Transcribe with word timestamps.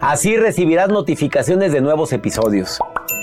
Así 0.00 0.36
recibirás 0.36 0.88
notificaciones 0.88 1.72
de 1.72 1.80
nuevos 1.80 2.12
episodios. 2.12 2.78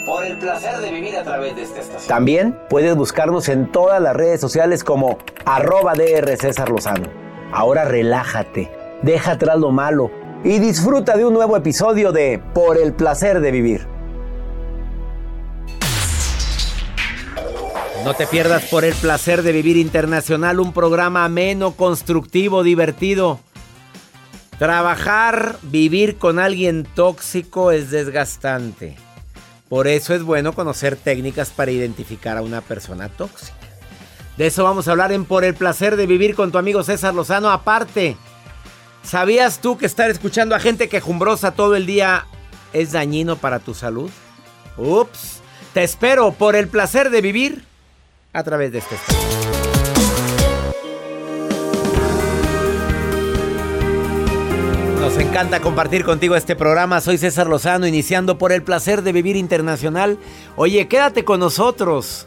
Por 0.08 0.26
el 0.26 0.38
placer 0.40 0.80
de 0.80 0.92
vivir 0.92 1.16
a 1.16 1.24
través 1.24 1.56
de 1.56 1.64
esta 1.64 1.82
estación. 1.82 2.08
También 2.08 2.60
puedes 2.68 2.96
buscarnos 2.96 3.48
en 3.50 3.72
todas 3.72 4.02
las 4.02 4.16
redes 4.16 4.42
sociales 4.42 4.84
como 4.84 5.20
arroba 5.46 5.94
DR 5.94 6.36
César 6.36 6.70
Lozano. 6.70 7.08
Ahora 7.52 7.86
relájate, 7.86 8.72
deja 9.04 9.34
atrás 9.34 9.60
lo 9.60 9.72
malo 9.72 10.10
y 10.44 10.58
disfruta 10.58 11.16
de 11.16 11.26
un 11.26 11.34
nuevo 11.34 11.56
episodio 11.56 12.12
de 12.12 12.42
Por 12.56 12.78
el 12.78 12.94
placer 12.94 13.40
de 13.40 13.52
vivir. 13.52 13.88
No 18.04 18.16
te 18.16 18.26
pierdas 18.26 18.66
por 18.66 18.84
el 18.84 18.94
placer 18.96 19.44
de 19.44 19.52
vivir 19.52 19.78
internacional, 19.78 20.60
un 20.60 20.74
programa 20.74 21.24
ameno, 21.24 21.72
constructivo, 21.72 22.64
divertido. 22.64 23.40
Trabajar, 24.60 25.58
vivir 25.64 26.18
con 26.18 26.40
alguien 26.40 26.84
tóxico 26.84 27.72
es 27.72 27.90
desgastante. 27.90 28.96
Por 29.68 29.88
eso 29.88 30.14
es 30.14 30.24
bueno 30.24 30.54
conocer 30.54 30.96
técnicas 30.96 31.50
para 31.50 31.72
identificar 31.72 32.38
a 32.38 32.42
una 32.42 32.62
persona 32.62 33.10
tóxica. 33.10 33.54
De 34.38 34.48
eso 34.48 34.64
vamos 34.64 34.88
a 34.88 34.92
hablar 34.92 35.12
en 35.12 35.26
Por 35.26 35.44
el 35.44 35.56
placer 35.56 35.96
de 35.96 36.08
vivir 36.08 36.36
con 36.36 36.52
tu 36.52 36.58
amigo 36.58 36.84
César 36.84 37.14
Lozano. 37.14 37.50
Aparte, 37.50 38.18
¿sabías 39.04 39.60
tú 39.60 39.78
que 39.78 39.86
estar 39.86 40.10
escuchando 40.10 40.56
a 40.56 40.60
gente 40.60 40.90
quejumbrosa 40.90 41.52
todo 41.52 41.76
el 41.76 41.86
día 41.86 42.26
es 42.72 42.92
dañino 42.92 43.36
para 43.36 43.60
tu 43.60 43.74
salud? 43.74 44.12
Ups. 44.78 45.42
Te 45.74 45.84
espero 45.84 46.32
por 46.32 46.56
el 46.56 46.68
placer 46.68 47.10
de 47.10 47.22
vivir 47.22 47.64
a 48.32 48.44
través 48.44 48.72
de 48.72 48.80
este. 48.80 48.96
Nos 55.14 55.22
encanta 55.22 55.60
compartir 55.60 56.04
contigo 56.06 56.36
este 56.36 56.56
programa. 56.56 57.00
Soy 57.00 57.20
César 57.20 57.46
Lozano, 57.46 57.86
iniciando 57.86 58.40
por 58.40 58.52
el 58.52 58.64
placer 58.64 59.04
de 59.04 59.12
vivir 59.12 59.36
internacional. 59.36 60.18
Oye, 60.56 60.88
quédate 60.88 61.24
con 61.24 61.40
nosotros. 61.40 62.26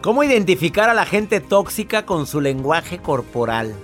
¿Cómo 0.00 0.22
identificar 0.22 0.88
a 0.88 0.94
la 0.94 1.04
gente 1.04 1.40
tóxica 1.40 2.06
con 2.06 2.28
su 2.28 2.40
lenguaje 2.40 2.98
corporal? 2.98 3.74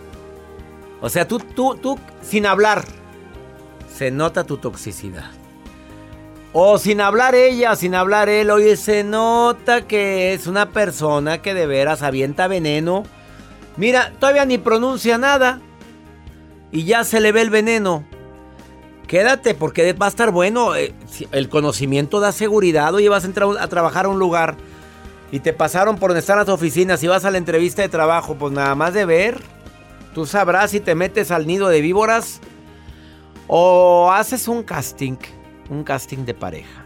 O 1.00 1.08
sea, 1.08 1.26
tú, 1.26 1.40
tú, 1.40 1.74
tú, 1.82 1.98
sin 2.22 2.46
hablar, 2.46 2.84
se 3.92 4.12
nota 4.12 4.44
tu 4.44 4.58
toxicidad. 4.58 5.32
O 6.52 6.78
sin 6.78 7.00
hablar 7.00 7.34
ella, 7.34 7.74
sin 7.74 7.96
hablar 7.96 8.28
él, 8.28 8.52
oye, 8.52 8.76
se 8.76 9.02
nota 9.02 9.88
que 9.88 10.32
es 10.32 10.46
una 10.46 10.70
persona 10.70 11.42
que 11.42 11.54
de 11.54 11.66
veras 11.66 12.02
avienta 12.02 12.46
veneno. 12.46 13.02
Mira, 13.76 14.12
todavía 14.20 14.44
ni 14.44 14.58
pronuncia 14.58 15.18
nada 15.18 15.60
y 16.72 16.84
ya 16.84 17.04
se 17.04 17.20
le 17.20 17.32
ve 17.32 17.42
el 17.42 17.50
veneno. 17.50 18.04
Quédate 19.06 19.54
porque 19.54 19.92
va 19.92 20.06
a 20.06 20.08
estar 20.08 20.30
bueno. 20.32 20.74
eh, 20.74 20.92
El 21.30 21.48
conocimiento 21.48 22.18
da 22.20 22.32
seguridad. 22.32 22.92
Oye, 22.94 23.08
vas 23.08 23.24
a 23.24 23.28
entrar 23.28 23.48
a 23.58 23.68
trabajar 23.68 24.06
a 24.06 24.08
un 24.08 24.18
lugar 24.18 24.56
y 25.30 25.40
te 25.40 25.52
pasaron 25.52 25.96
por 25.96 26.10
donde 26.10 26.20
están 26.20 26.38
las 26.38 26.48
oficinas 26.48 27.02
y 27.02 27.06
vas 27.06 27.24
a 27.24 27.30
la 27.30 27.38
entrevista 27.38 27.82
de 27.82 27.88
trabajo, 27.88 28.36
pues 28.36 28.52
nada 28.52 28.74
más 28.74 28.94
de 28.94 29.04
ver. 29.04 29.40
Tú 30.14 30.26
sabrás 30.26 30.70
si 30.70 30.80
te 30.80 30.94
metes 30.94 31.30
al 31.30 31.46
nido 31.46 31.68
de 31.68 31.80
víboras 31.80 32.40
o 33.46 34.10
haces 34.12 34.48
un 34.48 34.62
casting, 34.62 35.16
un 35.70 35.84
casting 35.84 36.24
de 36.24 36.34
pareja. 36.34 36.84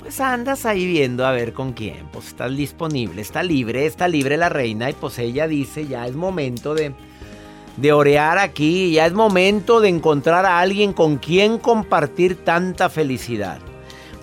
Pues 0.00 0.20
andas 0.20 0.64
ahí 0.64 0.86
viendo 0.86 1.26
a 1.26 1.32
ver 1.32 1.52
con 1.52 1.72
quién, 1.72 2.08
pues 2.12 2.28
estás 2.28 2.56
disponible, 2.56 3.20
está 3.20 3.42
libre, 3.42 3.84
está 3.84 4.08
libre 4.08 4.36
la 4.36 4.48
reina 4.48 4.88
y 4.88 4.94
pues 4.94 5.18
ella 5.18 5.46
dice 5.46 5.86
ya 5.86 6.06
es 6.06 6.16
momento 6.16 6.74
de 6.74 6.94
de 7.80 7.92
orear 7.92 8.38
aquí, 8.38 8.92
ya 8.92 9.06
es 9.06 9.12
momento 9.12 9.80
de 9.80 9.88
encontrar 9.88 10.44
a 10.46 10.58
alguien 10.58 10.92
con 10.92 11.16
quien 11.16 11.58
compartir 11.58 12.36
tanta 12.44 12.88
felicidad. 12.88 13.58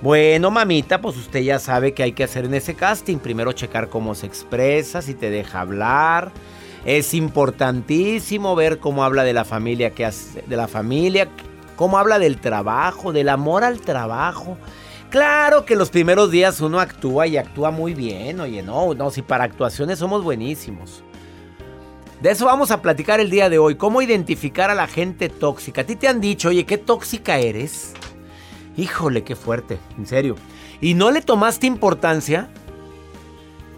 Bueno, 0.02 0.52
mamita, 0.52 1.00
pues 1.02 1.16
usted 1.18 1.40
ya 1.40 1.58
sabe 1.58 1.94
qué 1.94 2.04
hay 2.04 2.12
que 2.12 2.26
hacer 2.26 2.46
en 2.46 2.54
ese 2.54 2.76
casting. 2.76 3.18
Primero 3.18 3.54
checar 3.54 3.90
cómo 3.90 4.14
se 4.14 4.28
expresa, 4.28 5.02
si 5.02 5.14
te 5.14 5.30
deja 5.30 5.62
hablar. 5.62 6.32
Es 6.86 7.14
importantísimo 7.14 8.56
ver 8.56 8.80
cómo 8.80 9.04
habla 9.04 9.24
de 9.24 9.34
la 9.34 9.46
familia 9.46 9.92
que 9.92 10.06
hace, 10.06 10.44
de 10.46 10.58
la 10.58 10.68
familia, 10.68 11.30
cómo 11.76 11.98
habla 11.98 12.20
del 12.20 12.40
trabajo, 12.40 13.14
del 13.14 13.30
amor 13.30 13.64
al 13.64 13.80
trabajo. 13.80 14.58
Claro 15.10 15.66
que 15.66 15.78
los 15.78 15.90
primeros 15.90 16.30
días 16.30 16.60
uno 16.60 16.80
actúa 16.80 17.26
y 17.26 17.38
actúa 17.38 17.72
muy 17.72 17.94
bien, 17.94 18.40
oye, 18.42 18.62
no, 18.62 18.94
no, 18.94 19.10
si 19.12 19.22
para 19.22 19.46
actuaciones 19.46 19.98
somos 19.98 20.24
buenísimos. 20.24 21.04
De 22.22 22.32
eso 22.32 22.46
vamos 22.46 22.72
a 22.72 22.82
platicar 22.82 23.20
el 23.20 23.30
día 23.30 23.50
de 23.50 23.58
hoy. 23.58 23.76
¿Cómo 23.76 24.02
identificar 24.02 24.72
a 24.72 24.76
la 24.76 24.88
gente 24.88 25.30
tóxica? 25.30 25.82
A 25.82 25.86
ti 25.86 25.96
te 25.96 26.08
han 26.08 26.22
dicho, 26.22 26.50
oye, 26.50 26.66
qué 26.66 26.78
tóxica 26.78 27.38
eres. 27.38 27.94
Híjole, 28.78 29.24
qué 29.24 29.36
fuerte, 29.36 29.80
en 29.98 30.06
serio. 30.06 30.36
¿Y 30.82 30.94
no 30.94 31.12
le 31.12 31.22
tomaste 31.22 31.68
importancia? 31.68 32.50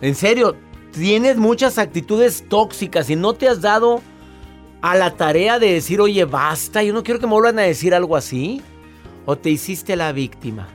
En 0.01 0.15
serio, 0.15 0.55
tienes 0.91 1.37
muchas 1.37 1.77
actitudes 1.77 2.45
tóxicas 2.47 3.09
y 3.09 3.15
no 3.15 3.33
te 3.33 3.47
has 3.47 3.61
dado 3.61 4.01
a 4.81 4.95
la 4.95 5.15
tarea 5.15 5.59
de 5.59 5.73
decir, 5.73 5.99
oye, 5.99 6.25
basta, 6.25 6.83
yo 6.83 6.93
no 6.93 7.03
quiero 7.03 7.19
que 7.19 7.25
me 7.25 7.33
vuelvan 7.33 7.59
a 7.59 7.63
decir 7.63 7.93
algo 7.93 8.15
así. 8.15 8.61
O 9.25 9.37
te 9.37 9.49
hiciste 9.49 9.95
la 9.95 10.11
víctima. 10.11 10.67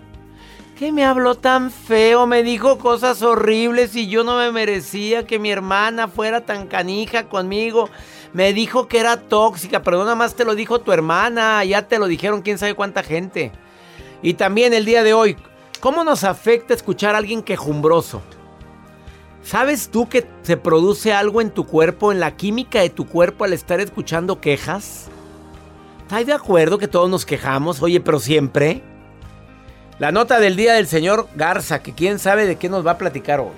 ¿Qué 0.78 0.90
me 0.90 1.04
habló 1.04 1.34
tan 1.34 1.70
feo? 1.70 2.26
Me 2.26 2.42
dijo 2.42 2.78
cosas 2.78 3.22
horribles 3.22 3.94
y 3.94 4.08
yo 4.08 4.24
no 4.24 4.38
me 4.38 4.50
merecía 4.50 5.26
que 5.26 5.38
mi 5.38 5.50
hermana 5.50 6.08
fuera 6.08 6.40
tan 6.40 6.66
canija 6.66 7.28
conmigo. 7.28 7.90
Me 8.32 8.54
dijo 8.54 8.88
que 8.88 8.98
era 8.98 9.18
tóxica, 9.18 9.82
pero 9.82 9.98
nada 9.98 10.14
más 10.14 10.34
te 10.34 10.46
lo 10.46 10.54
dijo 10.54 10.80
tu 10.80 10.90
hermana, 10.90 11.62
ya 11.64 11.86
te 11.86 11.98
lo 11.98 12.06
dijeron 12.06 12.40
quién 12.40 12.56
sabe 12.56 12.74
cuánta 12.74 13.02
gente. 13.02 13.52
Y 14.22 14.34
también 14.34 14.72
el 14.72 14.86
día 14.86 15.02
de 15.02 15.12
hoy, 15.12 15.36
¿cómo 15.80 16.04
nos 16.04 16.24
afecta 16.24 16.72
escuchar 16.72 17.14
a 17.14 17.18
alguien 17.18 17.42
quejumbroso? 17.42 18.22
¿Sabes 19.42 19.90
tú 19.90 20.08
que 20.08 20.26
se 20.42 20.56
produce 20.56 21.12
algo 21.12 21.42
en 21.42 21.50
tu 21.50 21.66
cuerpo, 21.66 22.12
en 22.12 22.20
la 22.20 22.34
química 22.36 22.80
de 22.80 22.90
tu 22.90 23.06
cuerpo 23.06 23.44
al 23.44 23.52
estar 23.52 23.78
escuchando 23.80 24.40
quejas? 24.40 25.08
¿Estás 26.00 26.26
de 26.26 26.32
acuerdo 26.32 26.78
que 26.78 26.88
todos 26.88 27.10
nos 27.10 27.26
quejamos? 27.26 27.82
Oye, 27.82 28.00
pero 28.00 28.18
siempre. 28.18 28.82
La 30.02 30.10
nota 30.10 30.40
del 30.40 30.56
día 30.56 30.72
del 30.72 30.88
señor 30.88 31.28
Garza, 31.36 31.80
que 31.80 31.92
quién 31.92 32.18
sabe 32.18 32.44
de 32.44 32.56
qué 32.56 32.68
nos 32.68 32.84
va 32.84 32.90
a 32.90 32.98
platicar 32.98 33.38
hoy. 33.38 33.52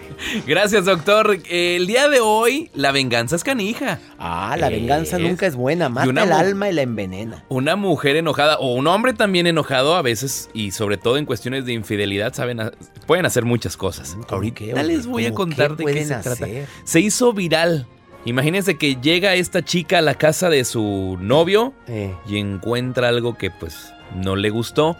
Gracias, 0.46 0.85
doctor. 0.85 1.38
El 1.49 1.87
día 1.87 2.11
de 2.11 2.20
hoy, 2.20 2.70
la 2.75 2.93
venganza 2.93 3.35
es 3.35 3.43
canija. 3.43 3.99
Ah, 4.19 4.55
la 4.58 4.69
venganza 4.69 5.19
nunca 5.19 5.46
es 5.46 5.56
buena, 5.56 5.88
mata 5.88 6.11
el 6.11 6.32
alma 6.32 6.69
y 6.69 6.75
la 6.75 6.82
envenena. 6.82 7.46
Una 7.49 7.76
mujer 7.76 8.17
enojada 8.17 8.58
o 8.58 8.75
un 8.75 8.87
hombre 8.88 9.14
también 9.14 9.46
enojado 9.46 9.96
a 9.96 10.02
veces 10.02 10.50
y 10.52 10.73
sobre 10.73 10.99
todo 10.99 11.17
en 11.17 11.25
cuestiones 11.25 11.64
de 11.64 11.73
infidelidad 11.73 12.35
saben 12.35 12.61
pueden 13.06 13.25
hacer 13.25 13.46
muchas 13.46 13.79
cosas. 13.79 14.14
Ahorita 14.29 14.82
les 14.82 15.06
voy 15.06 15.25
a 15.25 15.32
contar 15.32 15.79
de 15.79 15.87
qué 15.87 16.05
se 16.05 16.14
trata. 16.17 16.46
Se 16.85 17.00
hizo 17.00 17.32
viral 17.32 17.87
Imagínense 18.26 18.76
que 18.76 18.96
llega 18.96 19.35
esta 19.35 19.62
chica 19.62 19.99
a 19.99 20.02
la 20.02 20.14
casa 20.14 20.50
de 20.50 20.64
su 20.64 21.17
novio 21.20 21.73
eh. 21.88 22.14
y 22.26 22.37
encuentra 22.37 23.08
algo 23.08 23.37
que 23.37 23.50
pues 23.50 23.93
no 24.14 24.37
le 24.37 24.49
gustó 24.49 24.96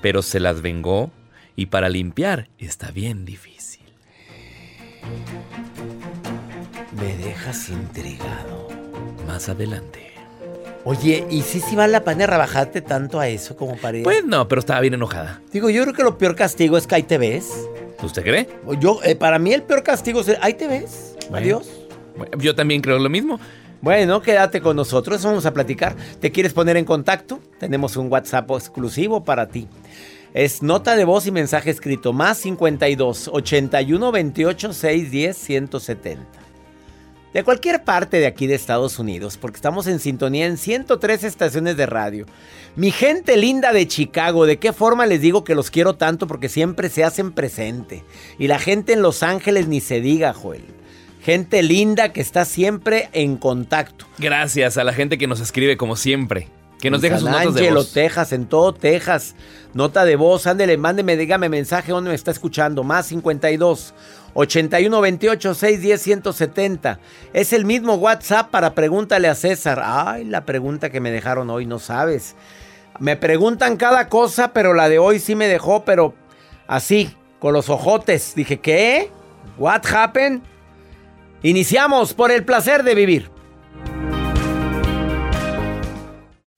pero 0.00 0.22
se 0.22 0.40
las 0.40 0.62
vengó 0.62 1.10
y 1.56 1.66
para 1.66 1.88
limpiar 1.88 2.48
está 2.58 2.90
bien 2.90 3.24
difícil. 3.24 3.84
Me 7.00 7.16
dejas 7.16 7.68
intrigado. 7.68 8.68
Más 9.26 9.48
adelante. 9.48 10.12
Oye, 10.84 11.26
¿y 11.30 11.42
si 11.42 11.60
sí, 11.60 11.74
vale 11.74 11.92
la 11.92 12.04
pena 12.04 12.26
rebajarte 12.26 12.80
tanto 12.80 13.18
a 13.18 13.28
eso 13.28 13.56
como 13.56 13.76
para 13.76 14.00
Pues 14.04 14.24
no, 14.24 14.46
pero 14.46 14.60
estaba 14.60 14.80
bien 14.80 14.94
enojada. 14.94 15.40
Digo, 15.52 15.68
yo 15.68 15.82
creo 15.82 15.94
que 15.94 16.04
lo 16.04 16.16
peor 16.16 16.36
castigo 16.36 16.78
es 16.78 16.86
que 16.86 16.94
ahí 16.94 17.02
te 17.02 17.18
ves. 17.18 17.50
¿Usted 18.02 18.22
cree? 18.22 18.48
Yo, 18.78 19.00
eh, 19.02 19.16
para 19.16 19.38
mí 19.40 19.52
el 19.52 19.62
peor 19.62 19.82
castigo 19.82 20.20
es 20.20 20.36
ahí 20.40 20.54
te 20.54 20.68
ves. 20.68 21.16
Adiós. 21.32 21.68
yo 22.38 22.54
también 22.54 22.82
creo 22.82 23.00
lo 23.00 23.08
mismo. 23.08 23.40
Bueno, 23.86 24.20
quédate 24.20 24.60
con 24.60 24.74
nosotros, 24.74 25.22
vamos 25.22 25.46
a 25.46 25.54
platicar. 25.54 25.94
¿Te 26.18 26.32
quieres 26.32 26.52
poner 26.52 26.76
en 26.76 26.84
contacto? 26.84 27.38
Tenemos 27.60 27.96
un 27.96 28.10
WhatsApp 28.10 28.50
exclusivo 28.50 29.22
para 29.22 29.46
ti. 29.46 29.68
Es 30.34 30.60
nota 30.60 30.96
de 30.96 31.04
voz 31.04 31.28
y 31.28 31.30
mensaje 31.30 31.70
escrito 31.70 32.12
más 32.12 32.38
52 32.38 33.30
81 33.32 34.10
28 34.10 34.72
610 34.72 35.36
170. 35.36 36.24
De 37.32 37.44
cualquier 37.44 37.84
parte 37.84 38.18
de 38.18 38.26
aquí 38.26 38.48
de 38.48 38.56
Estados 38.56 38.98
Unidos, 38.98 39.36
porque 39.36 39.58
estamos 39.58 39.86
en 39.86 40.00
sintonía 40.00 40.46
en 40.46 40.56
103 40.56 41.22
estaciones 41.22 41.76
de 41.76 41.86
radio. 41.86 42.26
Mi 42.74 42.90
gente 42.90 43.36
linda 43.36 43.72
de 43.72 43.86
Chicago, 43.86 44.46
¿de 44.46 44.58
qué 44.58 44.72
forma 44.72 45.06
les 45.06 45.20
digo 45.20 45.44
que 45.44 45.54
los 45.54 45.70
quiero 45.70 45.94
tanto? 45.94 46.26
Porque 46.26 46.48
siempre 46.48 46.88
se 46.88 47.04
hacen 47.04 47.30
presente. 47.30 48.02
Y 48.36 48.48
la 48.48 48.58
gente 48.58 48.94
en 48.94 49.02
Los 49.02 49.22
Ángeles 49.22 49.68
ni 49.68 49.80
se 49.80 50.00
diga, 50.00 50.32
Joel. 50.32 50.64
Gente 51.26 51.60
linda 51.64 52.12
que 52.12 52.20
está 52.20 52.44
siempre 52.44 53.08
en 53.12 53.36
contacto. 53.36 54.06
Gracias 54.16 54.78
a 54.78 54.84
la 54.84 54.92
gente 54.92 55.18
que 55.18 55.26
nos 55.26 55.40
escribe 55.40 55.76
como 55.76 55.96
siempre. 55.96 56.46
Que 56.78 56.88
nos 56.88 57.00
deja 57.00 57.18
sus 57.18 57.28
notas 57.28 57.54
de 57.54 57.72
voz. 57.72 57.92
Texas, 57.92 58.30
en 58.30 58.46
todo 58.46 58.72
Texas. 58.72 59.34
Nota 59.74 60.04
de 60.04 60.14
voz, 60.14 60.46
ándele, 60.46 60.76
mándeme, 60.76 61.16
dígame 61.16 61.48
mensaje 61.48 61.90
donde 61.90 62.10
me 62.10 62.14
está 62.14 62.30
escuchando. 62.30 62.84
Más 62.84 63.06
52 63.06 63.92
81 64.34 65.00
28 65.00 65.54
610 65.54 66.00
170. 66.00 67.00
Es 67.32 67.52
el 67.52 67.64
mismo 67.64 67.94
WhatsApp 67.94 68.52
para 68.52 68.76
pregúntale 68.76 69.26
a 69.26 69.34
César. 69.34 69.82
Ay, 69.82 70.26
la 70.26 70.44
pregunta 70.44 70.90
que 70.90 71.00
me 71.00 71.10
dejaron 71.10 71.50
hoy, 71.50 71.66
no 71.66 71.80
sabes. 71.80 72.36
Me 73.00 73.16
preguntan 73.16 73.76
cada 73.76 74.08
cosa, 74.08 74.52
pero 74.52 74.74
la 74.74 74.88
de 74.88 75.00
hoy 75.00 75.18
sí 75.18 75.34
me 75.34 75.48
dejó, 75.48 75.84
pero 75.84 76.14
así, 76.68 77.16
con 77.40 77.52
los 77.52 77.68
ojotes. 77.68 78.34
Dije, 78.36 78.60
¿qué? 78.60 79.10
¿What 79.58 79.82
happened? 79.92 80.42
Iniciamos 81.46 82.12
por 82.12 82.32
el 82.32 82.44
placer 82.44 82.82
de 82.82 82.96
vivir. 82.96 83.35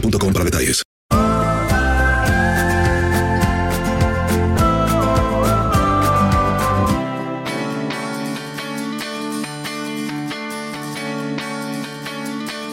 boostmobile.com 0.00 0.32
para 0.32 0.44
detalles. 0.44 0.82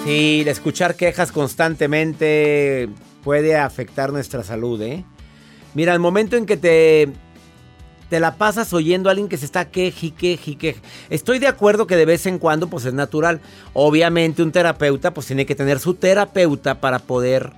Sí, 0.05 0.43
escuchar 0.45 0.95
quejas 0.95 1.31
constantemente 1.31 2.89
puede 3.23 3.55
afectar 3.55 4.11
nuestra 4.11 4.43
salud, 4.43 4.81
¿eh? 4.81 5.05
Mira, 5.75 5.93
el 5.93 5.99
momento 5.99 6.35
en 6.35 6.45
que 6.45 6.57
te, 6.57 7.09
te 8.13 8.19
la 8.19 8.35
pasas 8.35 8.71
oyendo 8.73 9.09
a 9.09 9.11
alguien 9.13 9.27
que 9.27 9.37
se 9.37 9.45
está 9.45 9.71
queje, 9.71 10.11
queje. 10.11 10.75
Estoy 11.09 11.39
de 11.39 11.47
acuerdo 11.47 11.87
que 11.87 11.95
de 11.95 12.05
vez 12.05 12.27
en 12.27 12.37
cuando 12.37 12.67
pues 12.67 12.85
es 12.85 12.93
natural. 12.93 13.41
Obviamente 13.73 14.43
un 14.43 14.51
terapeuta 14.51 15.15
pues 15.15 15.25
tiene 15.25 15.47
que 15.47 15.55
tener 15.55 15.79
su 15.79 15.95
terapeuta 15.95 16.79
para 16.79 16.99
poder 16.99 17.53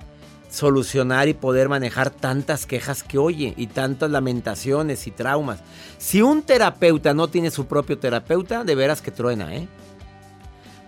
solucionar 0.48 1.28
y 1.28 1.34
poder 1.34 1.68
manejar 1.68 2.08
tantas 2.08 2.64
quejas 2.64 3.02
que 3.02 3.18
oye 3.18 3.52
y 3.58 3.66
tantas 3.66 4.10
lamentaciones 4.10 5.06
y 5.06 5.10
traumas. 5.10 5.60
Si 5.98 6.22
un 6.22 6.40
terapeuta 6.40 7.12
no 7.12 7.28
tiene 7.28 7.50
su 7.50 7.66
propio 7.66 7.98
terapeuta, 7.98 8.64
de 8.64 8.74
veras 8.74 9.02
que 9.02 9.10
truena, 9.10 9.54
¿eh? 9.54 9.68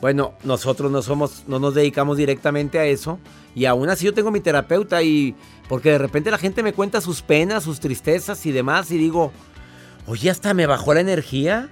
Bueno, 0.00 0.32
nosotros 0.44 0.90
no 0.90 1.02
somos, 1.02 1.42
no 1.46 1.58
nos 1.58 1.74
dedicamos 1.74 2.16
directamente 2.16 2.78
a 2.78 2.86
eso. 2.86 3.18
Y 3.54 3.66
aún 3.66 3.90
así 3.90 4.06
yo 4.06 4.14
tengo 4.14 4.30
mi 4.30 4.40
terapeuta 4.40 5.02
y 5.02 5.34
porque 5.68 5.90
de 5.90 5.98
repente 5.98 6.30
la 6.30 6.38
gente 6.38 6.62
me 6.62 6.72
cuenta 6.72 7.02
sus 7.02 7.20
penas, 7.20 7.64
sus 7.64 7.80
tristezas 7.80 8.46
y 8.46 8.52
demás 8.52 8.90
y 8.90 8.96
digo, 8.96 9.32
oye, 10.08 10.30
hasta 10.30 10.54
me 10.54 10.66
bajó 10.66 10.94
la 10.94 11.00
energía. 11.00 11.68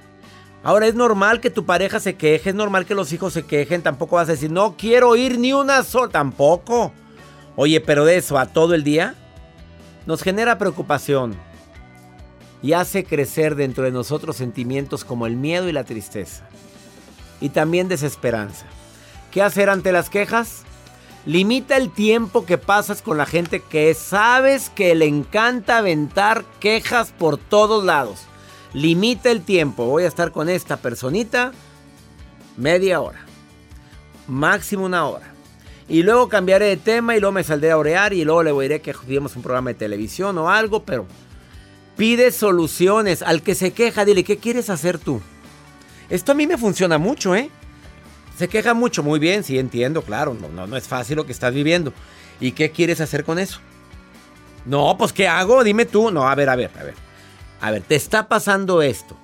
Ahora 0.63 0.87
es 0.87 0.95
normal 0.95 1.41
que 1.41 1.51
tu 1.51 1.65
pareja 1.65 2.01
se 2.01 2.17
queje, 2.17 2.51
es 2.51 2.55
normal 2.55 2.87
que 2.87 2.95
los 2.95 3.13
hijos 3.13 3.33
se 3.33 3.45
quejen, 3.45 3.83
tampoco 3.83 4.17
vas 4.17 4.29
a 4.29 4.33
decir, 4.33 4.51
no 4.51 4.77
quiero 4.77 5.17
ir 5.17 5.39
ni 5.39 5.53
una 5.53 5.83
sola, 5.83 6.11
tampoco. 6.11 6.93
Oye, 7.55 7.81
pero 7.81 8.05
de 8.05 8.17
eso 8.17 8.39
a 8.39 8.47
todo 8.47 8.75
el 8.75 8.85
día 8.85 9.15
nos 10.07 10.23
genera 10.23 10.59
preocupación 10.59 11.35
y 12.63 12.73
hace 12.73 13.05
crecer 13.05 13.55
dentro 13.55 13.85
de 13.85 13.93
nosotros 13.93 14.37
sentimientos 14.37 15.05
como 15.05 15.27
el 15.27 15.37
miedo 15.37 15.69
y 15.69 15.73
la 15.73 15.85
tristeza 15.85 16.49
y 17.41 17.51
también 17.51 17.89
desesperanza. 17.89 18.67
¿Qué 19.31 19.43
hacer 19.43 19.71
ante 19.71 19.93
las 19.93 20.11
quejas? 20.11 20.65
Limita 21.27 21.77
el 21.77 21.91
tiempo 21.91 22.47
que 22.47 22.57
pasas 22.57 23.03
con 23.03 23.19
la 23.19 23.27
gente 23.27 23.59
que 23.61 23.93
sabes 23.95 24.71
que 24.71 24.95
le 24.95 25.07
encanta 25.07 25.79
aventar 25.79 26.45
quejas 26.61 27.13
por 27.19 27.37
todos 27.37 27.85
lados. 27.85 28.21
Limita 28.73 29.33
el 29.33 29.43
tiempo. 29.43 29.87
Voy 29.87 30.05
a 30.05 30.09
estar 30.09 30.31
con 30.31 30.49
esta 30.49 30.77
personita 30.77 31.51
media 32.57 33.01
hora. 33.01 33.27
Máximo 34.29 34.85
una 34.85 35.07
hora. 35.07 35.33
Y 35.89 36.05
luego 36.05 36.29
cambiaré 36.29 36.67
de 36.67 36.77
tema 36.77 37.17
y 37.17 37.21
luego 37.21 37.33
me 37.33 37.43
saldré 37.43 37.73
a 37.73 37.79
orear 37.79 38.13
y 38.13 38.25
luego 38.25 38.45
le 38.45 38.53
diré 38.53 38.81
que 38.81 38.93
jodimos 38.93 39.35
un 39.35 39.43
programa 39.43 39.71
de 39.71 39.75
televisión 39.75 40.39
o 40.39 40.49
algo, 40.49 40.85
pero 40.85 41.07
pide 41.97 42.31
soluciones. 42.31 43.23
Al 43.23 43.43
que 43.43 43.57
se 43.57 43.73
queja, 43.73 44.05
dile, 44.05 44.23
¿qué 44.23 44.37
quieres 44.37 44.71
hacer 44.71 44.99
tú? 44.99 45.21
Esto 46.09 46.33
a 46.33 46.35
mí 46.37 46.47
me 46.47 46.57
funciona 46.57 46.99
mucho, 46.99 47.35
¿eh? 47.35 47.51
Se 48.37 48.49
queja 48.49 48.75
mucho, 48.75 49.03
muy 49.03 49.19
bien, 49.19 49.45
sí 49.45 49.59
entiendo, 49.59 50.03
claro, 50.03 50.35
no, 50.35 50.49
no, 50.49 50.67
no 50.67 50.77
es 50.77 50.87
fácil 50.87 51.17
lo 51.17 51.27
que 51.27 51.33
estás 51.33 51.55
viviendo. 51.55 51.93
¿Y 52.39 52.53
qué 52.53 52.71
quieres 52.71 53.01
hacer 53.01 53.25
con 53.25 53.39
eso? 53.39 53.61
No, 54.67 54.97
pues 54.99 55.13
¿qué 55.13 55.29
hago? 55.29 55.65
Dime 55.65 55.87
tú. 55.87 56.11
No, 56.11 56.29
a 56.29 56.35
ver, 56.35 56.49
a 56.51 56.57
ver, 56.57 56.71
a 56.79 56.83
ver. 56.83 56.95
A 57.61 57.71
ver, 57.71 57.83
te 57.83 57.95
está 57.95 58.29
pasando 58.29 58.83
esto. 58.83 59.17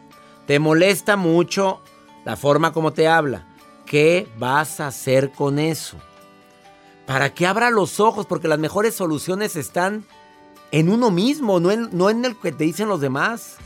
Te 0.47 0.59
molesta 0.59 1.16
mucho 1.16 1.83
la 2.25 2.37
forma 2.37 2.73
como 2.73 2.92
te 2.92 3.09
habla. 3.09 3.47
¿Qué 3.85 4.28
vas 4.38 4.81
a 4.81 4.87
hacer 4.87 5.33
con 5.33 5.59
eso? 5.59 5.99
Para 7.07 7.35
que 7.35 7.47
abra 7.47 7.71
los 7.71 8.00
ojos, 8.00 8.26
porque 8.26 8.49
las 8.49 8.59
mejores 8.59 8.95
soluciones 8.95 9.57
están 9.57 10.04
en 10.71 10.88
uno 10.88 11.11
mismo, 11.11 11.61
no 11.61 11.71
en, 11.71 11.90
no 11.92 12.09
en 12.09 12.25
el 12.25 12.37
que 12.37 12.52
te 12.52 12.64
dicen 12.64 12.88
los 12.88 13.00
demás. 13.00 13.57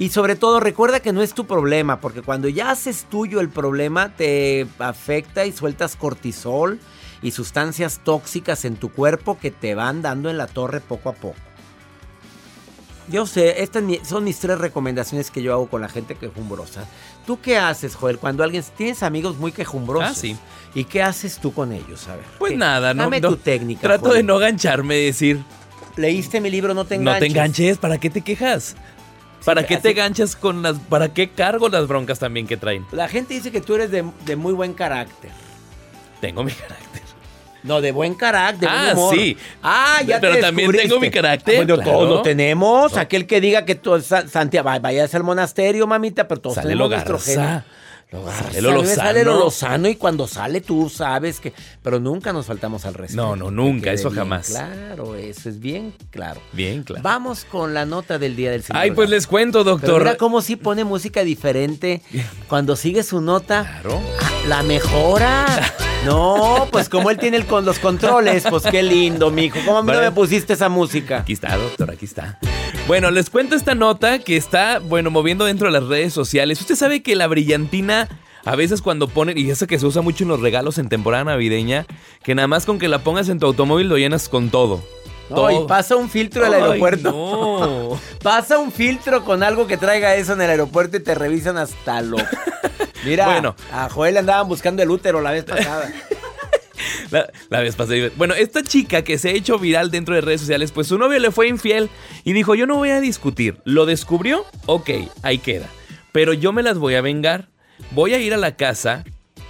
Y 0.00 0.08
sobre 0.08 0.34
todo 0.34 0.60
recuerda 0.60 1.00
que 1.00 1.12
no 1.12 1.20
es 1.20 1.34
tu 1.34 1.46
problema, 1.46 2.00
porque 2.00 2.22
cuando 2.22 2.48
ya 2.48 2.70
haces 2.70 3.04
tuyo 3.04 3.38
el 3.40 3.50
problema 3.50 4.08
te 4.08 4.66
afecta 4.78 5.44
y 5.44 5.52
sueltas 5.52 5.94
cortisol 5.94 6.80
y 7.20 7.32
sustancias 7.32 8.00
tóxicas 8.02 8.64
en 8.64 8.76
tu 8.76 8.90
cuerpo 8.90 9.38
que 9.38 9.50
te 9.50 9.74
van 9.74 10.00
dando 10.00 10.30
en 10.30 10.38
la 10.38 10.46
torre 10.46 10.80
poco 10.80 11.10
a 11.10 11.12
poco. 11.12 11.36
Yo 13.08 13.26
sé, 13.26 13.62
estas 13.62 13.84
son 14.04 14.24
mis 14.24 14.38
tres 14.38 14.56
recomendaciones 14.56 15.30
que 15.30 15.42
yo 15.42 15.52
hago 15.52 15.68
con 15.68 15.82
la 15.82 15.90
gente 15.90 16.14
quejumbrosa. 16.14 16.86
¿Tú 17.26 17.38
qué 17.42 17.58
haces, 17.58 17.94
Joel? 17.94 18.16
Cuando 18.16 18.42
alguien 18.42 18.64
tienes 18.78 19.02
amigos 19.02 19.36
muy 19.36 19.52
quejumbrosos. 19.52 20.10
Ah, 20.10 20.14
sí. 20.14 20.34
¿Y 20.74 20.84
qué 20.84 21.02
haces 21.02 21.38
tú 21.40 21.52
con 21.52 21.72
ellos? 21.72 22.08
A 22.08 22.16
ver. 22.16 22.24
Pues 22.38 22.56
nada, 22.56 22.94
no. 22.94 23.02
Dame 23.02 23.20
tu 23.20 23.36
técnica. 23.36 23.82
Trato 23.82 24.06
Joel. 24.06 24.16
de 24.18 24.22
no 24.22 24.38
gancharme, 24.38 24.94
decir. 24.94 25.44
Leíste 25.96 26.40
mi 26.40 26.48
libro, 26.48 26.72
no 26.72 26.86
te 26.86 26.94
enganches. 26.94 27.20
No 27.20 27.20
te 27.20 27.26
enganches, 27.26 27.78
¿para 27.78 27.98
qué 27.98 28.08
te 28.08 28.22
quejas? 28.22 28.76
¿Para 29.44 29.66
qué 29.66 29.76
te 29.78 29.92
ganchas 29.92 30.36
con 30.36 30.62
las... 30.62 30.78
¿Para 30.78 31.12
qué 31.12 31.30
cargo 31.30 31.68
las 31.68 31.86
broncas 31.88 32.18
también 32.18 32.46
que 32.46 32.56
traen? 32.56 32.86
La 32.92 33.08
gente 33.08 33.34
dice 33.34 33.50
que 33.50 33.60
tú 33.60 33.74
eres 33.74 33.90
de, 33.90 34.04
de 34.24 34.36
muy 34.36 34.52
buen 34.52 34.74
carácter. 34.74 35.30
Tengo 36.20 36.42
mi 36.44 36.52
carácter. 36.52 37.00
No, 37.62 37.80
de 37.82 37.92
buen 37.92 38.14
carácter. 38.14 38.68
de 38.70 38.74
buen 38.74 38.88
Ah, 38.88 38.92
humor. 38.94 39.14
sí. 39.14 39.36
Ah, 39.62 40.00
ya 40.06 40.18
Pero 40.20 40.34
te 40.36 40.40
también 40.40 40.72
tengo 40.72 40.98
mi 40.98 41.10
carácter, 41.10 41.56
Bueno, 41.56 41.74
claro. 41.76 41.90
todos 41.92 42.08
lo 42.08 42.22
tenemos. 42.22 42.92
No. 42.94 42.98
Aquel 43.00 43.26
que 43.26 43.40
diga 43.40 43.66
que 43.66 43.74
tú, 43.74 44.00
Sa- 44.00 44.26
Santiago, 44.26 44.64
vaya- 44.66 44.80
vayas 44.80 45.14
al 45.14 45.24
monasterio, 45.24 45.86
mamita, 45.86 46.26
pero 46.26 46.40
todos 46.40 46.54
Sale 46.56 46.68
tenemos 46.68 46.88
lo 46.90 46.96
nuestro 46.96 47.18
genio. 47.18 47.62
Lo 48.12 48.24
garza. 48.24 48.44
Sale 48.52 48.62
lo 48.62 48.70
A 48.70 48.74
mí 48.74 48.80
me 48.82 48.86
sale 48.94 49.24
lo 49.24 49.32
lozano. 49.32 49.44
lozano 49.44 49.88
y 49.88 49.96
cuando 49.96 50.26
sale 50.26 50.60
tú 50.60 50.88
sabes 50.88 51.38
que... 51.40 51.52
Pero 51.82 52.00
nunca 52.00 52.32
nos 52.32 52.46
faltamos 52.46 52.84
al 52.84 52.94
respeto. 52.94 53.22
No, 53.22 53.36
no, 53.36 53.50
nunca, 53.50 53.92
eso 53.92 54.10
jamás. 54.10 54.48
Claro, 54.48 55.14
eso 55.14 55.48
es 55.48 55.60
bien 55.60 55.94
claro. 56.10 56.40
Bien, 56.52 56.82
claro. 56.82 57.02
Vamos 57.02 57.44
con 57.44 57.72
la 57.74 57.86
nota 57.86 58.18
del 58.18 58.34
día 58.36 58.50
del 58.50 58.62
señor. 58.62 58.82
Ay, 58.82 58.90
pues 58.90 59.08
les 59.10 59.26
cuento, 59.26 59.60
Pero 59.64 59.76
doctor. 59.78 59.98
mira 60.02 60.16
cómo 60.16 60.42
sí 60.42 60.56
pone 60.56 60.84
música 60.84 61.22
diferente 61.22 62.02
cuando 62.48 62.76
sigue 62.76 63.02
su 63.02 63.20
nota. 63.20 63.78
Claro. 63.82 64.00
Ah, 64.20 64.30
La 64.48 64.62
mejora. 64.62 65.46
No, 66.06 66.66
pues 66.72 66.88
como 66.88 67.10
él 67.10 67.18
tiene 67.18 67.36
el 67.36 67.44
con 67.44 67.66
los 67.66 67.78
controles, 67.78 68.44
pues 68.48 68.62
qué 68.70 68.82
lindo, 68.82 69.30
mijo. 69.30 69.58
¿Cómo 69.66 69.76
a 69.76 69.82
mí 69.82 69.92
no 69.92 70.00
me 70.00 70.10
pusiste 70.10 70.54
esa 70.54 70.70
música? 70.70 71.18
Aquí 71.18 71.34
está, 71.34 71.54
doctor, 71.58 71.90
aquí 71.90 72.06
está. 72.06 72.38
Bueno, 72.86 73.10
les 73.10 73.28
cuento 73.28 73.54
esta 73.54 73.74
nota 73.74 74.18
que 74.18 74.38
está, 74.38 74.78
bueno, 74.78 75.10
moviendo 75.10 75.44
dentro 75.44 75.66
de 75.66 75.78
las 75.78 75.86
redes 75.86 76.14
sociales. 76.14 76.58
Usted 76.58 76.76
sabe 76.76 77.02
que 77.02 77.14
la 77.16 77.26
brillantina, 77.26 77.99
a 78.44 78.56
veces 78.56 78.82
cuando 78.82 79.08
ponen, 79.08 79.36
y 79.38 79.50
esa 79.50 79.66
que 79.66 79.78
se 79.78 79.86
usa 79.86 80.02
mucho 80.02 80.24
en 80.24 80.28
los 80.28 80.40
regalos 80.40 80.78
en 80.78 80.88
temporada 80.88 81.24
navideña, 81.24 81.86
que 82.22 82.34
nada 82.34 82.48
más 82.48 82.66
con 82.66 82.78
que 82.78 82.88
la 82.88 83.00
pongas 83.00 83.28
en 83.28 83.38
tu 83.38 83.46
automóvil 83.46 83.88
lo 83.88 83.98
llenas 83.98 84.28
con 84.28 84.50
todo. 84.50 84.82
No, 85.30 85.48
y 85.48 85.64
pasa 85.68 85.94
un 85.94 86.10
filtro 86.10 86.42
del 86.42 86.54
aeropuerto. 86.54 87.10
no. 87.12 88.00
Pasa 88.22 88.58
un 88.58 88.72
filtro 88.72 89.24
con 89.24 89.44
algo 89.44 89.68
que 89.68 89.76
traiga 89.76 90.16
eso 90.16 90.32
en 90.32 90.40
el 90.42 90.50
aeropuerto 90.50 90.96
y 90.96 91.00
te 91.00 91.14
revisan 91.14 91.56
hasta 91.56 92.02
lo. 92.02 92.16
Mira, 93.04 93.26
Bueno. 93.26 93.54
a 93.72 93.88
Joel 93.88 94.14
le 94.14 94.20
andaban 94.20 94.48
buscando 94.48 94.82
el 94.82 94.90
útero 94.90 95.20
la 95.20 95.30
vez 95.30 95.44
pasada. 95.44 95.92
La, 97.10 97.28
la 97.48 97.60
vez 97.60 97.76
pasada. 97.76 97.96
Bueno, 98.16 98.34
esta 98.34 98.62
chica 98.62 99.02
que 99.02 99.18
se 99.18 99.28
ha 99.28 99.32
hecho 99.32 99.58
viral 99.58 99.90
dentro 99.90 100.14
de 100.14 100.20
redes 100.22 100.40
sociales, 100.40 100.70
pues 100.72 100.86
su 100.86 100.96
novio 100.96 101.18
le 101.18 101.30
fue 101.30 101.48
infiel 101.48 101.90
y 102.24 102.32
dijo, 102.32 102.54
yo 102.54 102.66
no 102.66 102.76
voy 102.76 102.90
a 102.90 103.00
discutir. 103.00 103.58
¿Lo 103.64 103.84
descubrió? 103.84 104.44
Ok, 104.66 104.90
ahí 105.22 105.38
queda. 105.38 105.66
Pero 106.12 106.32
yo 106.32 106.52
me 106.52 106.62
las 106.62 106.78
voy 106.78 106.94
a 106.94 107.00
vengar. 107.02 107.48
Voy 107.92 108.14
a 108.14 108.18
ir 108.18 108.34
a 108.34 108.36
la 108.36 108.56
casa, 108.56 109.04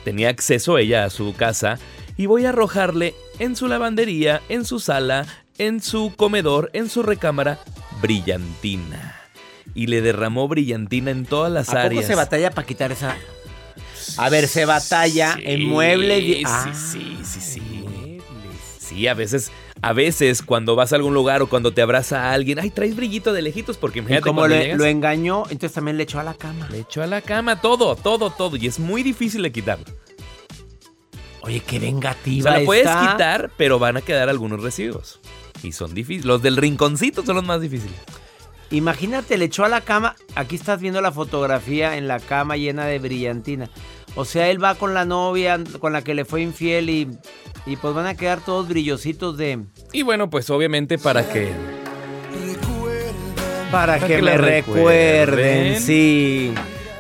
tenía 0.04 0.28
acceso 0.30 0.78
ella 0.78 1.04
a 1.04 1.10
su 1.10 1.34
casa, 1.34 1.78
y 2.16 2.26
voy 2.26 2.46
a 2.46 2.50
arrojarle 2.50 3.14
en 3.38 3.56
su 3.56 3.68
lavandería, 3.68 4.40
en 4.48 4.64
su 4.64 4.80
sala, 4.80 5.26
en 5.58 5.82
su 5.82 6.14
comedor, 6.16 6.70
en 6.72 6.88
su 6.88 7.02
recámara, 7.02 7.58
brillantina. 8.00 9.16
Y 9.74 9.86
le 9.86 10.00
derramó 10.02 10.48
brillantina 10.48 11.10
en 11.10 11.24
todas 11.26 11.52
las 11.52 11.68
¿A 11.68 11.72
poco 11.72 11.86
áreas. 11.86 12.06
se 12.06 12.14
batalla 12.14 12.50
para 12.50 12.66
quitar 12.66 12.92
esa? 12.92 13.16
A 14.16 14.28
ver, 14.28 14.48
se 14.48 14.64
batalla 14.64 15.36
en 15.40 15.64
muebles. 15.68 16.22
y- 16.22 16.34
Sí, 16.34 16.42
Ah, 16.46 16.72
sí, 16.74 17.18
sí, 17.24 17.40
sí. 17.40 18.18
Sí, 18.78 19.06
a 19.06 19.14
veces, 19.14 19.52
a 19.82 19.92
veces 19.92 20.42
cuando 20.42 20.76
vas 20.76 20.92
a 20.92 20.96
algún 20.96 21.14
lugar 21.14 21.40
o 21.42 21.48
cuando 21.48 21.72
te 21.72 21.80
abraza 21.82 22.24
a 22.24 22.32
alguien, 22.32 22.58
ay, 22.58 22.70
traes 22.70 22.94
brillito 22.96 23.32
de 23.32 23.42
lejitos 23.42 23.76
porque 23.78 23.98
Y 23.98 24.00
imagínate 24.00 24.22
como 24.26 24.46
le- 24.46 24.58
llegas, 24.58 24.78
lo 24.78 24.84
engañó, 24.84 25.44
entonces 25.44 25.72
también 25.72 25.96
le 25.96 26.02
echó 26.02 26.20
a 26.20 26.24
la 26.24 26.34
cama. 26.34 26.68
le 26.70 26.80
echó 26.80 27.02
a 27.02 27.06
la 27.06 27.22
cama 27.22 27.60
todo, 27.60 27.96
todo, 27.96 28.30
todo 28.30 28.56
y 28.56 28.66
es 28.66 28.78
muy 28.78 29.02
difícil 29.02 29.42
de 29.42 29.52
quitarlo. 29.52 29.86
Oye, 31.42 31.60
qué 31.60 31.78
O 31.78 31.80
vengativa. 31.80 32.50
sea, 32.50 32.58
la 32.60 32.66
puedes 32.66 32.86
quitar, 32.86 33.50
pero 33.56 33.78
van 33.78 33.96
a 33.96 34.02
quedar 34.02 34.28
algunos 34.28 34.62
residuos. 34.62 35.20
Y 35.62 35.72
son 35.72 35.94
difíciles. 35.94 36.26
Los 36.26 36.42
del 36.42 36.56
rinconcito 36.56 37.24
son 37.24 37.36
los 37.36 37.44
más 37.44 37.60
difíciles. 37.62 37.96
Imagínate, 38.70 39.36
le 39.38 39.46
echó 39.46 39.64
a 39.64 39.68
la 39.68 39.80
cama. 39.80 40.14
Aquí 40.36 40.54
estás 40.54 40.80
viendo 40.80 41.00
la 41.00 41.10
fotografía 41.12 41.96
en 41.96 42.06
la 42.08 42.20
cama 42.20 42.56
llena 42.56 42.84
de 42.86 42.98
brillantina. 42.98 43.68
O 44.16 44.24
sea, 44.24 44.48
él 44.50 44.62
va 44.62 44.74
con 44.74 44.92
la 44.94 45.04
novia 45.04 45.58
con 45.78 45.92
la 45.92 46.02
que 46.02 46.14
le 46.14 46.24
fue 46.24 46.42
infiel 46.42 46.90
y, 46.90 47.08
y 47.66 47.76
pues 47.76 47.94
van 47.94 48.06
a 48.06 48.14
quedar 48.16 48.40
todos 48.40 48.68
brillositos 48.68 49.36
de... 49.36 49.60
Y 49.92 50.02
bueno, 50.02 50.28
pues 50.30 50.50
obviamente 50.50 50.98
para 50.98 51.28
que... 51.28 51.52
Para, 53.70 53.94
Para 53.94 54.06
que, 54.06 54.16
que 54.16 54.22
me 54.22 54.36
recuerden. 54.36 55.80
sí. 55.80 56.52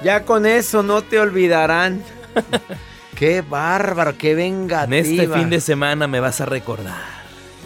Ya 0.04 0.24
con 0.24 0.46
eso 0.46 0.82
no 0.82 1.02
te 1.02 1.18
olvidarán. 1.18 2.02
qué 3.16 3.42
bárbaro, 3.42 4.16
qué 4.16 4.34
vengativa. 4.34 4.96
En 4.96 5.04
este 5.04 5.28
fin 5.28 5.50
de 5.50 5.60
semana 5.60 6.06
me 6.06 6.20
vas 6.20 6.40
a 6.40 6.46
recordar. 6.46 7.19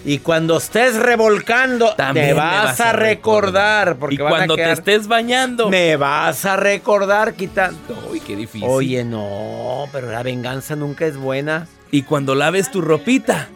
Y 0.04 0.18
cuando 0.18 0.58
estés 0.58 0.96
revolcando, 0.96 1.94
También 1.94 2.26
me 2.26 2.34
me 2.34 2.40
vas, 2.40 2.80
a 2.80 2.90
a 2.90 2.92
recordar. 2.92 3.96
Porque 3.96 4.16
y 4.16 4.18
cuando 4.18 4.54
te 4.54 4.70
estés 4.70 5.08
bañando... 5.08 5.70
Me 5.70 5.96
vas 5.96 6.44
a 6.44 6.56
recordar 6.56 7.34
quitando. 7.34 7.78
Uy, 8.10 8.20
qué 8.20 8.36
difícil. 8.36 8.68
Oye, 8.68 9.02
no, 9.04 9.86
pero 9.92 10.10
la 10.10 10.22
venganza 10.22 10.76
nunca 10.76 11.06
es 11.06 11.16
buena. 11.16 11.66
Y 11.90 12.02
cuando 12.02 12.34
laves 12.34 12.70
tu 12.70 12.82
ropita... 12.82 13.48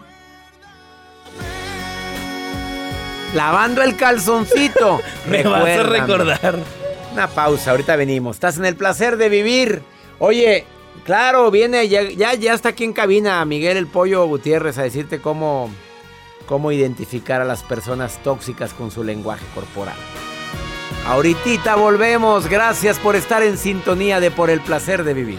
lavando 3.35 3.83
el 3.83 3.97
calzoncito. 3.97 5.01
Me 5.29 5.43
vas 5.43 5.79
a 5.79 5.83
recordar. 5.83 6.59
Una 7.13 7.29
pausa, 7.29 7.73
ahorita 7.73 7.97
venimos. 7.97 8.37
Estás 8.37 8.59
en 8.59 8.65
el 8.65 8.77
placer 8.77 9.17
de 9.17 9.29
vivir. 9.29 9.83
Oye, 10.19 10.65
claro, 11.05 11.51
viene, 11.51 11.89
ya, 11.89 12.03
ya, 12.35 12.55
está 12.55 12.71
aquí 12.71 12.85
en 12.85 12.93
cabina 12.93 13.45
Miguel 13.45 13.77
el 13.77 13.87
Pollo 13.87 14.27
Gutiérrez 14.27 14.79
a 14.79 14.83
decirte 14.83 15.21
cómo, 15.21 15.71
cómo 16.49 16.73
identificar 16.73 17.41
a 17.41 17.45
las 17.45 17.63
personas 17.63 18.19
tóxicas 18.25 18.73
con 18.73 18.91
su 18.91 19.05
lenguaje 19.05 19.45
corporal. 19.55 19.95
Ahorita 21.07 21.77
volvemos. 21.77 22.49
Gracias 22.49 22.99
por 22.99 23.15
estar 23.15 23.43
en 23.43 23.57
sintonía 23.57 24.19
de 24.19 24.31
Por 24.31 24.51
el 24.51 24.61
placer 24.61 25.05
de 25.05 25.15
vivir. 25.15 25.39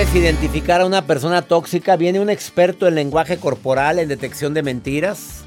¿Sabes 0.00 0.16
identificar 0.16 0.80
a 0.80 0.86
una 0.86 1.04
persona 1.04 1.42
tóxica? 1.42 1.94
Viene 1.94 2.20
un 2.20 2.30
experto 2.30 2.88
en 2.88 2.94
lenguaje 2.94 3.36
corporal, 3.36 3.98
en 3.98 4.08
detección 4.08 4.54
de 4.54 4.62
mentiras. 4.62 5.44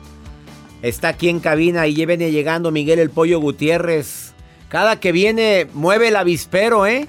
Está 0.83 1.07
aquí 1.07 1.27
en 1.27 1.39
cabina 1.39 1.87
y 1.87 2.05
viene 2.05 2.29
llegando 2.29 2.69
Miguel 2.69 2.99
el 2.99 3.09
Pollo 3.09 3.39
Gutiérrez. 3.39 4.35
Cada 4.69 4.99
que 4.99 5.11
viene 5.11 5.65
mueve 5.73 6.09
el 6.09 6.15
avispero, 6.15 6.85
¿eh? 6.85 7.07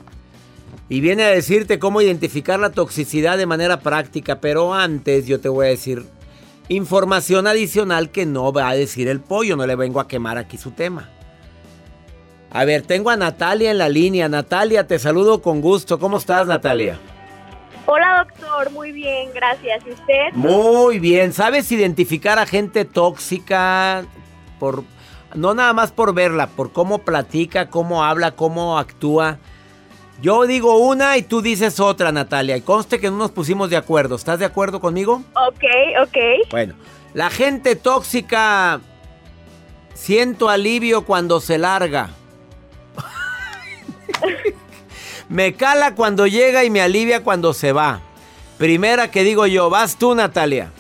Y 0.89 1.01
viene 1.01 1.25
a 1.25 1.29
decirte 1.29 1.79
cómo 1.79 2.01
identificar 2.01 2.59
la 2.59 2.71
toxicidad 2.71 3.37
de 3.37 3.45
manera 3.45 3.81
práctica. 3.81 4.41
Pero 4.41 4.73
antes 4.73 5.27
yo 5.27 5.39
te 5.39 5.51
voy 5.51 5.67
a 5.67 5.69
decir 5.69 6.07
información 6.71 7.47
adicional 7.47 8.11
que 8.11 8.25
no 8.25 8.55
va 8.55 8.71
a 8.71 8.75
decir 8.75 9.07
el 9.07 9.21
pollo. 9.21 9.55
No 9.55 9.67
le 9.67 9.77
vengo 9.77 10.01
a 10.01 10.09
quemar 10.09 10.39
aquí 10.39 10.57
su 10.57 10.71
tema. 10.71 11.11
A 12.51 12.65
ver, 12.65 12.81
tengo 12.81 13.11
a 13.11 13.19
Natalia 13.19 13.71
en 13.71 13.77
la 13.77 13.91
línea. 13.91 14.31
Natalia, 14.31 14.87
te 14.87 14.99
saludo 14.99 15.43
con 15.43 15.61
gusto. 15.61 15.99
¿Cómo 15.99 16.17
estás, 16.17 16.47
Natalia? 16.47 16.99
Hola 17.87 18.27
doctor, 18.27 18.71
muy 18.71 18.93
bien, 18.93 19.31
gracias. 19.35 19.85
¿Y 19.87 19.91
usted? 19.91 20.33
Muy 20.33 20.99
bien. 20.99 21.33
¿Sabes 21.33 21.71
identificar 21.71 22.39
a 22.39 22.47
gente 22.47 22.85
tóxica 22.85 24.05
por 24.59 24.85
no 25.35 25.55
nada 25.55 25.73
más 25.73 25.93
por 25.93 26.15
verla, 26.15 26.47
por 26.47 26.73
cómo 26.73 26.99
platica, 26.99 27.69
cómo 27.69 28.05
habla, 28.05 28.33
cómo 28.33 28.79
actúa? 28.79 29.39
Yo 30.23 30.47
digo 30.47 30.79
una 30.79 31.19
y 31.19 31.23
tú 31.23 31.43
dices 31.43 31.81
otra, 31.81 32.13
Natalia. 32.13 32.57
Y 32.57 32.63
conste 32.63 33.01
que 33.01 33.11
no 33.11 33.19
nos 33.19 33.33
pusimos 33.33 33.69
de 33.69 33.77
acuerdo. 33.77 34.15
¿Estás 34.15 34.39
de 34.39 34.45
acuerdo 34.45 34.81
conmigo? 34.81 35.23
Ok, 35.35 35.65
ok. 36.03 36.51
Bueno, 36.51 36.75
la 37.13 37.31
gente 37.31 37.77
tóxica 37.77 38.81
siento 39.93 40.49
alivio 40.49 41.05
cuando 41.05 41.41
se 41.41 41.59
larga. 41.59 42.11
Me 45.29 45.55
cala 45.55 45.95
cuando 45.95 46.27
llega 46.27 46.65
y 46.65 46.71
me 46.71 46.83
alivia 46.83 47.23
cuando 47.23 47.53
se 47.53 47.73
va. 47.73 48.01
Primera 48.59 49.11
que 49.11 49.25
digo 49.25 49.47
yo, 49.47 49.71
vas 49.71 49.97
tú, 49.97 50.15
Natalia. 50.15 50.71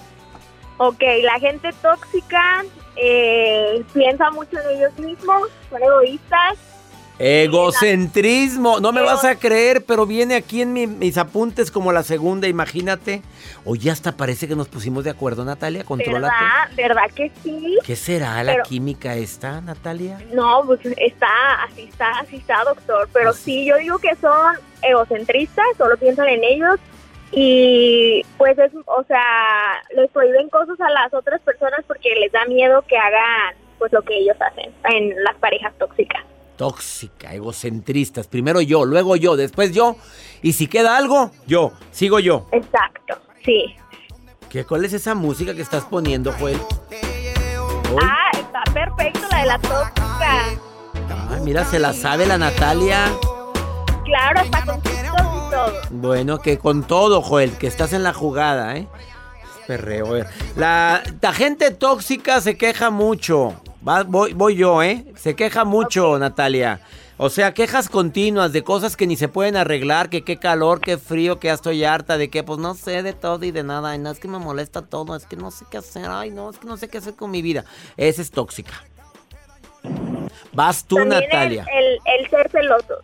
Ok, 0.76 1.02
la 1.22 1.38
gente 1.38 1.70
tóxica 1.80 2.64
eh, 2.96 3.82
piensa 3.92 4.30
mucho 4.30 4.58
en 4.60 4.78
ellos 4.78 4.98
mismos, 4.98 5.48
son 5.70 5.82
egoístas 5.82 6.58
Egocentrismo, 7.18 8.80
no 8.80 8.92
me 8.92 9.00
vas 9.00 9.24
a 9.24 9.36
creer, 9.36 9.84
pero 9.86 10.04
viene 10.04 10.34
aquí 10.34 10.62
en 10.62 10.98
mis 10.98 11.16
apuntes 11.16 11.70
como 11.70 11.92
la 11.92 12.02
segunda, 12.02 12.48
imagínate. 12.48 13.22
Oye, 13.64 13.90
hasta 13.90 14.16
parece 14.16 14.48
que 14.48 14.56
nos 14.56 14.68
pusimos 14.68 15.04
de 15.04 15.10
acuerdo, 15.10 15.44
Natalia, 15.44 15.84
contrólate. 15.84 16.34
¿Verdad? 16.34 16.76
¿Verdad 16.76 17.14
que 17.14 17.30
sí? 17.42 17.78
¿Qué 17.84 17.94
será 17.94 18.42
la 18.42 18.62
química 18.62 19.14
esta, 19.14 19.60
Natalia? 19.60 20.18
No, 20.32 20.62
pues 20.66 20.80
está, 20.96 21.62
así 21.64 21.82
está, 21.82 22.18
así 22.18 22.36
está, 22.36 22.64
doctor. 22.64 23.08
Pero 23.12 23.32
sí, 23.32 23.64
yo 23.64 23.76
digo 23.76 23.98
que 23.98 24.16
son 24.16 24.56
egocentristas, 24.82 25.64
solo 25.78 25.96
piensan 25.96 26.28
en 26.28 26.42
ellos 26.42 26.80
y 27.30 28.22
pues 28.38 28.58
es, 28.58 28.72
o 28.86 29.04
sea, 29.04 29.82
les 29.96 30.10
prohíben 30.10 30.48
cosas 30.48 30.80
a 30.80 30.90
las 30.90 31.14
otras 31.14 31.40
personas 31.42 31.80
porque 31.86 32.14
les 32.16 32.32
da 32.32 32.44
miedo 32.46 32.82
que 32.82 32.96
hagan 32.96 33.54
pues 33.78 33.92
lo 33.92 34.02
que 34.02 34.16
ellos 34.16 34.36
hacen 34.40 34.72
en 34.84 35.22
las 35.22 35.34
parejas 35.36 35.72
tóxicas 35.78 36.24
tóxica, 36.56 37.34
egocentristas. 37.34 38.26
Primero 38.26 38.60
yo, 38.60 38.84
luego 38.84 39.16
yo, 39.16 39.36
después 39.36 39.72
yo. 39.72 39.96
Y 40.42 40.52
si 40.52 40.66
queda 40.66 40.96
algo, 40.96 41.30
yo, 41.46 41.72
sigo 41.90 42.18
yo. 42.18 42.46
Exacto, 42.52 43.18
sí. 43.44 43.76
¿Qué, 44.48 44.64
¿Cuál 44.64 44.84
es 44.84 44.92
esa 44.92 45.14
música 45.14 45.54
que 45.54 45.62
estás 45.62 45.84
poniendo, 45.84 46.32
Joel? 46.32 46.60
Ah, 48.00 48.30
está 48.32 48.62
perfecto 48.72 49.20
la 49.30 49.38
de 49.38 49.46
la 49.46 49.58
tóxica. 49.58 50.44
Ay, 51.30 51.40
mira, 51.42 51.64
se 51.64 51.78
la 51.78 51.92
sabe 51.92 52.26
la 52.26 52.38
Natalia. 52.38 53.12
Claro, 54.04 54.40
está 54.42 54.64
con 54.64 54.80
todo. 54.82 55.80
Bueno, 55.90 56.38
que 56.38 56.58
con 56.58 56.84
todo, 56.84 57.22
Joel, 57.22 57.56
que 57.56 57.66
estás 57.66 57.92
en 57.92 58.02
la 58.02 58.12
jugada, 58.12 58.76
¿eh? 58.76 58.86
Perreo. 59.66 60.24
La, 60.56 61.02
la 61.20 61.32
gente 61.32 61.70
tóxica 61.70 62.40
se 62.40 62.56
queja 62.56 62.90
mucho 62.90 63.54
voy, 64.06 64.32
voy 64.32 64.56
yo, 64.56 64.82
¿eh? 64.82 65.04
Se 65.16 65.36
queja 65.36 65.64
mucho, 65.64 66.18
Natalia. 66.18 66.80
O 67.16 67.30
sea, 67.30 67.54
quejas 67.54 67.88
continuas 67.88 68.52
de 68.52 68.64
cosas 68.64 68.96
que 68.96 69.06
ni 69.06 69.16
se 69.16 69.28
pueden 69.28 69.56
arreglar, 69.56 70.10
que 70.10 70.22
qué 70.22 70.36
calor, 70.36 70.80
qué 70.80 70.98
frío, 70.98 71.38
que 71.38 71.46
ya 71.46 71.54
estoy 71.54 71.84
harta, 71.84 72.18
de 72.18 72.28
que 72.28 72.42
pues 72.42 72.58
no 72.58 72.74
sé 72.74 73.04
de 73.04 73.12
todo 73.12 73.44
y 73.44 73.52
de 73.52 73.62
nada. 73.62 73.90
Ay, 73.90 73.98
no, 73.98 74.10
es 74.10 74.18
que 74.18 74.26
me 74.26 74.38
molesta 74.38 74.82
todo, 74.82 75.14
es 75.14 75.24
que 75.24 75.36
no 75.36 75.52
sé 75.52 75.64
qué 75.70 75.78
hacer, 75.78 76.06
ay, 76.08 76.30
no, 76.30 76.50
es 76.50 76.58
que 76.58 76.66
no 76.66 76.76
sé 76.76 76.88
qué 76.88 76.98
hacer 76.98 77.14
con 77.14 77.30
mi 77.30 77.40
vida. 77.40 77.64
Esa 77.96 78.20
es 78.20 78.32
tóxica. 78.32 78.74
Vas 80.52 80.84
tú, 80.84 81.04
Natalia. 81.04 81.66
El, 81.72 81.98
el, 82.18 82.30
ser 82.30 82.50
celoso. 82.50 82.94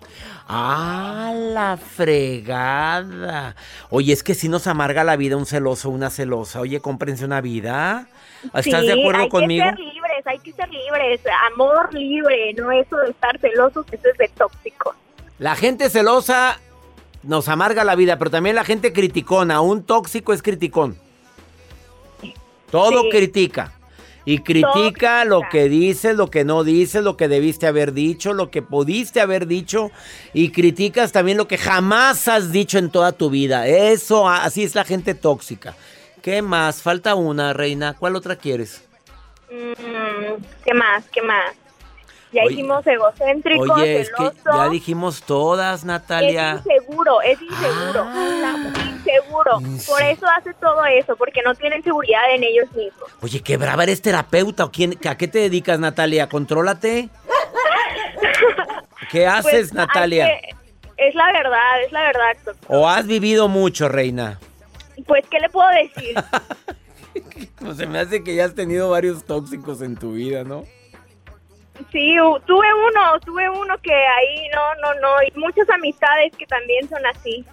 Ah, 0.48 1.32
la 1.36 1.76
fregada. 1.76 3.54
Oye, 3.90 4.12
es 4.12 4.22
que 4.22 4.34
si 4.34 4.48
nos 4.48 4.66
amarga 4.66 5.04
la 5.04 5.16
vida 5.16 5.36
un 5.36 5.46
celoso, 5.46 5.90
una 5.90 6.10
celosa. 6.10 6.60
Oye, 6.60 6.80
cómprense 6.80 7.24
una 7.24 7.40
vida. 7.40 8.08
¿Estás 8.54 8.82
de 8.82 8.92
acuerdo 8.92 9.28
conmigo? 9.28 9.64
Hay 9.64 9.70
que 9.70 9.76
ser 9.76 9.94
libres, 9.94 10.09
hay 10.30 10.38
que 10.38 10.52
ser 10.52 10.68
libres. 10.70 11.20
Amor 11.52 11.92
libre, 11.92 12.54
no 12.54 12.70
eso 12.70 12.96
de 12.96 13.10
estar 13.10 13.38
celosos, 13.40 13.84
eso 13.90 14.08
es 14.10 14.18
de 14.18 14.28
tóxico. 14.28 14.94
La 15.38 15.56
gente 15.56 15.90
celosa 15.90 16.60
nos 17.22 17.48
amarga 17.48 17.84
la 17.84 17.96
vida, 17.96 18.18
pero 18.18 18.30
también 18.30 18.54
la 18.54 18.64
gente 18.64 18.92
criticona. 18.92 19.60
Un 19.60 19.82
tóxico 19.82 20.32
es 20.32 20.42
criticón. 20.42 20.96
Todo 22.70 23.08
critica. 23.10 23.72
Y 24.24 24.40
critica 24.40 25.24
lo 25.24 25.42
que 25.50 25.68
dices, 25.68 26.14
lo 26.14 26.30
que 26.30 26.44
no 26.44 26.62
dices, 26.62 27.02
lo 27.02 27.16
que 27.16 27.26
debiste 27.26 27.66
haber 27.66 27.92
dicho, 27.92 28.32
lo 28.32 28.50
que 28.50 28.62
pudiste 28.62 29.20
haber 29.20 29.46
dicho. 29.46 29.90
Y 30.34 30.52
criticas 30.52 31.10
también 31.10 31.38
lo 31.38 31.48
que 31.48 31.58
jamás 31.58 32.28
has 32.28 32.52
dicho 32.52 32.78
en 32.78 32.90
toda 32.90 33.12
tu 33.12 33.30
vida. 33.30 33.66
Eso, 33.66 34.28
así 34.28 34.62
es 34.62 34.76
la 34.76 34.84
gente 34.84 35.14
tóxica. 35.14 35.74
¿Qué 36.22 36.42
más? 36.42 36.82
Falta 36.82 37.14
una, 37.16 37.54
reina. 37.54 37.94
¿Cuál 37.94 38.14
otra 38.14 38.36
quieres? 38.36 38.82
Mm, 39.50 40.42
¿Qué 40.64 40.74
más? 40.74 41.04
¿Qué 41.12 41.22
más? 41.22 41.54
Ya 42.32 42.42
dijimos 42.46 42.86
egocéntrico, 42.86 43.74
Oye, 43.74 44.02
es 44.02 44.10
que 44.10 44.30
ya 44.44 44.68
dijimos 44.68 45.24
todas, 45.24 45.84
Natalia. 45.84 46.52
Es 46.52 46.66
inseguro, 46.66 47.20
es 47.22 47.42
inseguro. 47.42 48.04
Ah. 48.06 48.72
inseguro. 48.88 49.58
Por 49.88 50.02
eso 50.02 50.26
hace 50.38 50.54
todo 50.54 50.84
eso, 50.84 51.16
porque 51.16 51.42
no 51.42 51.56
tienen 51.56 51.82
seguridad 51.82 52.22
en 52.32 52.44
ellos 52.44 52.70
mismos. 52.72 53.10
Oye, 53.20 53.42
qué 53.42 53.56
brava, 53.56 53.82
¿eres 53.82 54.00
terapeuta 54.00 54.64
o 54.64 54.70
quién? 54.70 54.96
¿A 55.08 55.16
qué 55.16 55.26
te 55.26 55.40
dedicas, 55.40 55.80
Natalia? 55.80 56.28
¿Contrólate? 56.28 57.08
¿Qué 59.10 59.24
pues, 59.24 59.46
haces, 59.46 59.72
Natalia? 59.74 60.28
es 60.96 61.14
la 61.16 61.32
verdad, 61.32 61.82
es 61.84 61.90
la 61.90 62.02
verdad. 62.02 62.36
¿O 62.68 62.88
has 62.88 63.08
vivido 63.08 63.48
mucho, 63.48 63.88
reina? 63.88 64.38
Pues, 65.04 65.24
¿qué 65.28 65.40
le 65.40 65.48
puedo 65.48 65.68
decir? 65.70 66.14
pues 67.58 67.76
se 67.76 67.86
me 67.86 67.98
hace 67.98 68.22
que 68.22 68.34
ya 68.34 68.44
has 68.44 68.54
tenido 68.54 68.90
varios 68.90 69.24
tóxicos 69.24 69.82
en 69.82 69.96
tu 69.96 70.12
vida, 70.12 70.44
¿no? 70.44 70.64
Sí, 71.90 72.16
tuve 72.46 72.66
uno, 72.74 73.20
tuve 73.24 73.48
uno 73.48 73.76
que 73.82 73.92
ahí 73.92 74.48
no, 74.54 74.74
no, 74.82 75.00
no, 75.00 75.22
y 75.22 75.38
muchas 75.38 75.68
amistades 75.70 76.32
que 76.36 76.46
también 76.46 76.88
son 76.88 77.04
así. 77.06 77.44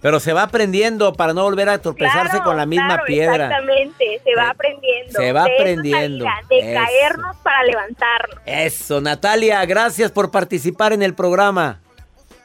Pero 0.00 0.20
se 0.20 0.34
va 0.34 0.42
aprendiendo 0.42 1.14
para 1.14 1.32
no 1.32 1.44
volver 1.44 1.68
a 1.70 1.78
tropezarse 1.78 2.40
con 2.42 2.58
la 2.58 2.66
misma 2.66 3.04
piedra. 3.06 3.46
Exactamente, 3.46 4.20
se 4.22 4.34
va 4.34 4.44
eh, 4.44 4.50
aprendiendo. 4.50 5.12
Se 5.12 5.32
va 5.32 5.42
aprendiendo. 5.44 6.24
de 6.50 6.74
caernos 6.74 7.36
para 7.42 7.64
levantarnos. 7.64 8.38
Eso, 8.44 9.00
Natalia, 9.00 9.64
gracias 9.64 10.10
por 10.10 10.30
participar 10.30 10.92
en 10.92 11.02
el 11.02 11.14
programa. 11.14 11.80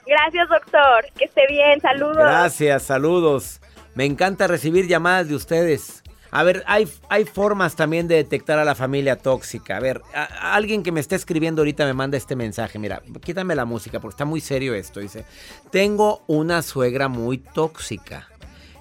Gracias, 0.08 0.48
doctor. 0.48 1.06
Que 1.18 1.26
esté 1.26 1.48
bien, 1.48 1.82
saludos. 1.82 2.18
Gracias, 2.18 2.84
saludos. 2.84 3.60
Me 3.94 4.06
encanta 4.06 4.48
recibir 4.48 4.88
llamadas 4.88 5.28
de 5.28 5.36
ustedes. 5.36 6.02
A 6.32 6.44
ver, 6.44 6.64
hay, 6.68 6.88
hay 7.10 7.26
formas 7.26 7.76
también 7.76 8.08
de 8.08 8.16
detectar 8.16 8.60
a 8.60 8.66
la 8.66 8.76
familia 8.76 9.18
tóxica. 9.18 9.78
A 9.78 9.80
ver, 9.80 10.02
alguien 10.42 10.84
que 10.84 10.92
me 10.92 11.00
está 11.00 11.16
escribiendo 11.16 11.62
ahorita 11.62 11.86
me 11.86 11.94
manda 11.94 12.18
este 12.18 12.36
mensaje. 12.36 12.78
Mira, 12.78 13.02
quítame 13.24 13.56
la 13.56 13.66
música 13.66 14.00
porque 14.00 14.14
está 14.14 14.26
muy 14.26 14.42
serio 14.42 14.76
esto. 14.76 15.00
Dice, 15.00 15.26
tengo 15.72 16.22
una 16.28 16.62
suegra 16.62 17.08
muy 17.08 17.40
tóxica. 17.40 18.28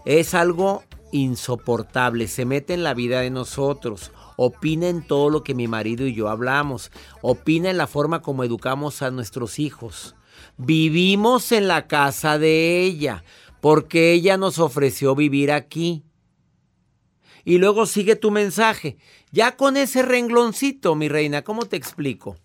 Es 0.04 0.34
algo 0.34 0.84
insoportable. 1.10 2.28
Se 2.28 2.44
mete 2.44 2.74
en 2.74 2.82
la 2.82 2.94
vida 2.94 3.20
de 3.20 3.30
nosotros. 3.30 4.12
Opina 4.36 4.88
en 4.88 5.02
todo 5.02 5.30
lo 5.30 5.42
que 5.42 5.54
mi 5.54 5.68
marido 5.68 6.06
y 6.06 6.14
yo 6.14 6.28
hablamos. 6.28 6.92
Opina 7.22 7.70
en 7.70 7.78
la 7.78 7.86
forma 7.86 8.20
como 8.20 8.44
educamos 8.44 9.00
a 9.00 9.10
nuestros 9.10 9.58
hijos. 9.58 10.14
Vivimos 10.58 11.50
en 11.52 11.66
la 11.66 11.86
casa 11.86 12.38
de 12.38 12.82
ella 12.82 13.24
porque 13.60 14.12
ella 14.12 14.36
nos 14.36 14.58
ofreció 14.58 15.14
vivir 15.14 15.50
aquí 15.50 16.04
y 17.48 17.56
luego 17.56 17.86
sigue 17.86 18.14
tu 18.14 18.30
mensaje. 18.30 18.98
Ya 19.32 19.56
con 19.56 19.78
ese 19.78 20.02
rengloncito, 20.02 20.94
mi 20.94 21.08
reina, 21.08 21.44
¿cómo 21.44 21.64
te 21.64 21.78
explico? 21.78 22.36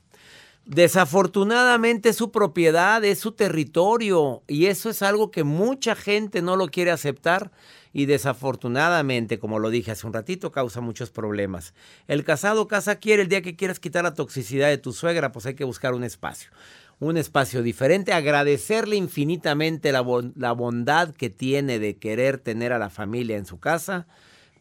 Desafortunadamente 0.65 2.07
es 2.07 2.15
su 2.15 2.31
propiedad, 2.31 3.03
es 3.03 3.19
su 3.19 3.33
territorio 3.33 4.43
y 4.47 4.67
eso 4.67 4.89
es 4.89 5.01
algo 5.01 5.29
que 5.29 5.43
mucha 5.43 5.95
gente 5.95 6.41
no 6.41 6.55
lo 6.55 6.69
quiere 6.69 6.91
aceptar 6.91 7.51
y 7.91 8.05
desafortunadamente, 8.05 9.39
como 9.39 9.59
lo 9.59 9.71
dije 9.71 9.91
hace 9.91 10.07
un 10.07 10.13
ratito, 10.13 10.53
causa 10.53 10.79
muchos 10.79 11.11
problemas. 11.11 11.73
El 12.07 12.23
casado 12.23 12.69
casa 12.69 12.95
quiere, 12.95 13.23
el 13.23 13.27
día 13.27 13.41
que 13.41 13.57
quieras 13.57 13.81
quitar 13.81 14.05
la 14.05 14.13
toxicidad 14.13 14.69
de 14.69 14.77
tu 14.77 14.93
suegra, 14.93 15.33
pues 15.33 15.45
hay 15.45 15.55
que 15.55 15.65
buscar 15.65 15.95
un 15.95 16.05
espacio, 16.05 16.49
un 17.01 17.17
espacio 17.17 17.61
diferente, 17.61 18.13
agradecerle 18.13 18.95
infinitamente 18.95 19.91
la, 19.91 20.05
la 20.37 20.53
bondad 20.53 21.13
que 21.13 21.29
tiene 21.29 21.77
de 21.77 21.97
querer 21.97 22.37
tener 22.37 22.71
a 22.71 22.79
la 22.79 22.89
familia 22.89 23.35
en 23.35 23.45
su 23.45 23.59
casa 23.59 24.07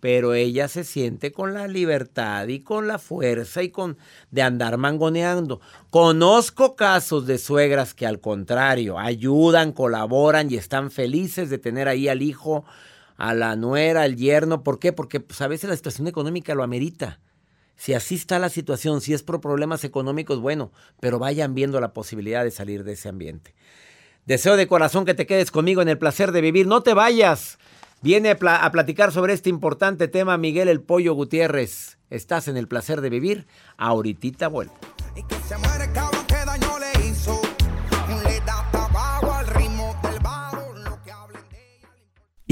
pero 0.02 0.34
ella 0.34 0.66
se 0.66 0.82
siente 0.82 1.30
con 1.30 1.54
la 1.54 1.68
libertad 1.68 2.48
y 2.48 2.58
con 2.58 2.88
la 2.88 2.98
fuerza 2.98 3.62
y 3.62 3.68
con 3.68 3.98
de 4.32 4.42
andar 4.42 4.76
mangoneando. 4.76 5.60
Conozco 5.90 6.74
casos 6.74 7.24
de 7.28 7.38
suegras 7.38 7.94
que 7.94 8.04
al 8.04 8.18
contrario 8.18 8.98
ayudan, 8.98 9.70
colaboran 9.70 10.50
y 10.50 10.56
están 10.56 10.90
felices 10.90 11.50
de 11.50 11.58
tener 11.58 11.86
ahí 11.86 12.08
al 12.08 12.20
hijo, 12.20 12.64
a 13.16 13.32
la 13.32 13.54
nuera, 13.54 14.02
al 14.02 14.16
yerno. 14.16 14.64
¿Por 14.64 14.80
qué? 14.80 14.92
Porque 14.92 15.20
pues, 15.20 15.40
a 15.40 15.46
veces 15.46 15.70
la 15.70 15.76
situación 15.76 16.08
económica 16.08 16.56
lo 16.56 16.64
amerita. 16.64 17.20
Si 17.76 17.94
así 17.94 18.16
está 18.16 18.40
la 18.40 18.48
situación, 18.48 19.02
si 19.02 19.14
es 19.14 19.22
por 19.22 19.40
problemas 19.40 19.84
económicos, 19.84 20.40
bueno, 20.40 20.72
pero 20.98 21.20
vayan 21.20 21.54
viendo 21.54 21.80
la 21.80 21.92
posibilidad 21.92 22.42
de 22.42 22.50
salir 22.50 22.82
de 22.82 22.94
ese 22.94 23.08
ambiente. 23.08 23.54
Deseo 24.26 24.56
de 24.56 24.66
corazón 24.66 25.04
que 25.04 25.14
te 25.14 25.26
quedes 25.26 25.52
conmigo 25.52 25.80
en 25.80 25.88
el 25.88 25.98
placer 25.98 26.32
de 26.32 26.40
vivir. 26.40 26.66
No 26.66 26.82
te 26.82 26.92
vayas. 26.92 27.60
Viene 28.02 28.30
a, 28.30 28.70
platicar 28.72 29.12
sobre 29.12 29.32
este 29.32 29.48
importante 29.48 30.08
tema 30.08 30.36
Miguel 30.36 30.68
El 30.68 30.82
Pollo 30.82 31.14
Gutiérrez. 31.14 31.98
Estás 32.10 32.48
en 32.48 32.56
el 32.56 32.66
placer 32.66 33.00
de 33.00 33.10
vivir. 33.10 33.46
Ahorita 33.76 34.48
vuelvo 34.48 34.74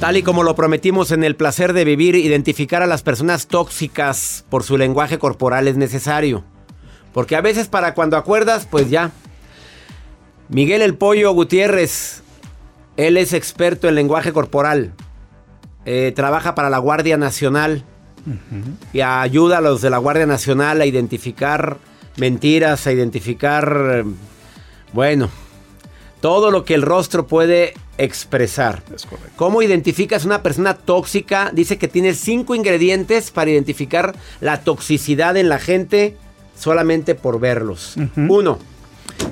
Tal 0.00 0.16
y 0.16 0.22
como 0.22 0.44
lo 0.44 0.54
prometimos 0.54 1.10
en 1.10 1.24
el 1.24 1.36
placer 1.36 1.74
de 1.74 1.84
vivir, 1.84 2.14
identificar 2.14 2.82
a 2.82 2.86
las 2.86 3.02
personas 3.02 3.48
tóxicas 3.48 4.46
por 4.48 4.62
su 4.62 4.78
lenguaje 4.78 5.18
corporal 5.18 5.68
es 5.68 5.76
necesario. 5.76 6.42
Porque 7.12 7.36
a 7.36 7.42
veces 7.42 7.68
para 7.68 7.92
cuando 7.92 8.16
acuerdas, 8.16 8.66
pues 8.70 8.88
ya. 8.88 9.10
Miguel 10.48 10.80
el 10.80 10.94
Pollo 10.94 11.32
Gutiérrez, 11.32 12.22
él 12.96 13.18
es 13.18 13.34
experto 13.34 13.88
en 13.88 13.94
lenguaje 13.94 14.32
corporal. 14.32 14.94
Eh, 15.84 16.14
trabaja 16.16 16.54
para 16.54 16.70
la 16.70 16.78
Guardia 16.78 17.18
Nacional 17.18 17.84
y 18.94 19.02
ayuda 19.02 19.58
a 19.58 19.60
los 19.60 19.82
de 19.82 19.90
la 19.90 19.98
Guardia 19.98 20.24
Nacional 20.24 20.80
a 20.80 20.86
identificar 20.86 21.76
mentiras, 22.16 22.86
a 22.86 22.92
identificar, 22.92 24.04
bueno, 24.94 25.28
todo 26.22 26.50
lo 26.50 26.64
que 26.64 26.72
el 26.74 26.82
rostro 26.82 27.26
puede 27.26 27.74
expresar. 28.00 28.82
Es 28.94 29.04
correcto. 29.06 29.32
¿Cómo 29.36 29.62
identificas 29.62 30.24
una 30.24 30.42
persona 30.42 30.74
tóxica? 30.74 31.50
Dice 31.52 31.78
que 31.78 31.88
tiene 31.88 32.14
cinco 32.14 32.54
ingredientes 32.54 33.30
para 33.30 33.50
identificar 33.50 34.14
la 34.40 34.62
toxicidad 34.62 35.36
en 35.36 35.48
la 35.48 35.58
gente 35.58 36.16
solamente 36.58 37.14
por 37.14 37.40
verlos. 37.40 37.96
Uno. 38.16 38.58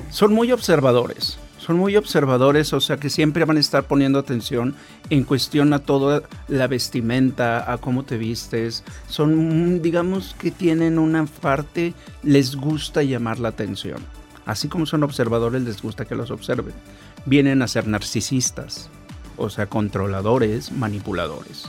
Son 0.09 0.33
muy 0.33 0.51
observadores. 0.51 1.37
Son 1.57 1.77
muy 1.77 1.95
observadores, 1.97 2.73
o 2.73 2.79
sea 2.79 2.97
que 2.97 3.11
siempre 3.11 3.45
van 3.45 3.57
a 3.57 3.59
estar 3.59 3.83
poniendo 3.83 4.17
atención 4.17 4.75
en 5.11 5.23
cuestión 5.23 5.71
a 5.73 5.79
toda 5.79 6.23
la 6.47 6.65
vestimenta, 6.65 7.71
a 7.71 7.77
cómo 7.77 8.03
te 8.03 8.17
vistes. 8.17 8.83
Son, 9.07 9.75
mm, 9.75 9.81
digamos 9.81 10.35
que 10.39 10.49
tienen 10.49 10.97
una 10.97 11.25
parte, 11.25 11.93
les 12.23 12.55
gusta 12.55 13.03
llamar 13.03 13.37
la 13.37 13.49
atención. 13.49 13.99
Así 14.49 14.67
como 14.67 14.87
son 14.87 15.03
observadores, 15.03 15.61
les 15.61 15.79
gusta 15.79 16.05
que 16.05 16.15
los 16.15 16.31
observen. 16.31 16.73
Vienen 17.25 17.61
a 17.61 17.67
ser 17.67 17.85
narcisistas, 17.87 18.89
o 19.37 19.51
sea, 19.51 19.67
controladores, 19.67 20.71
manipuladores. 20.71 21.65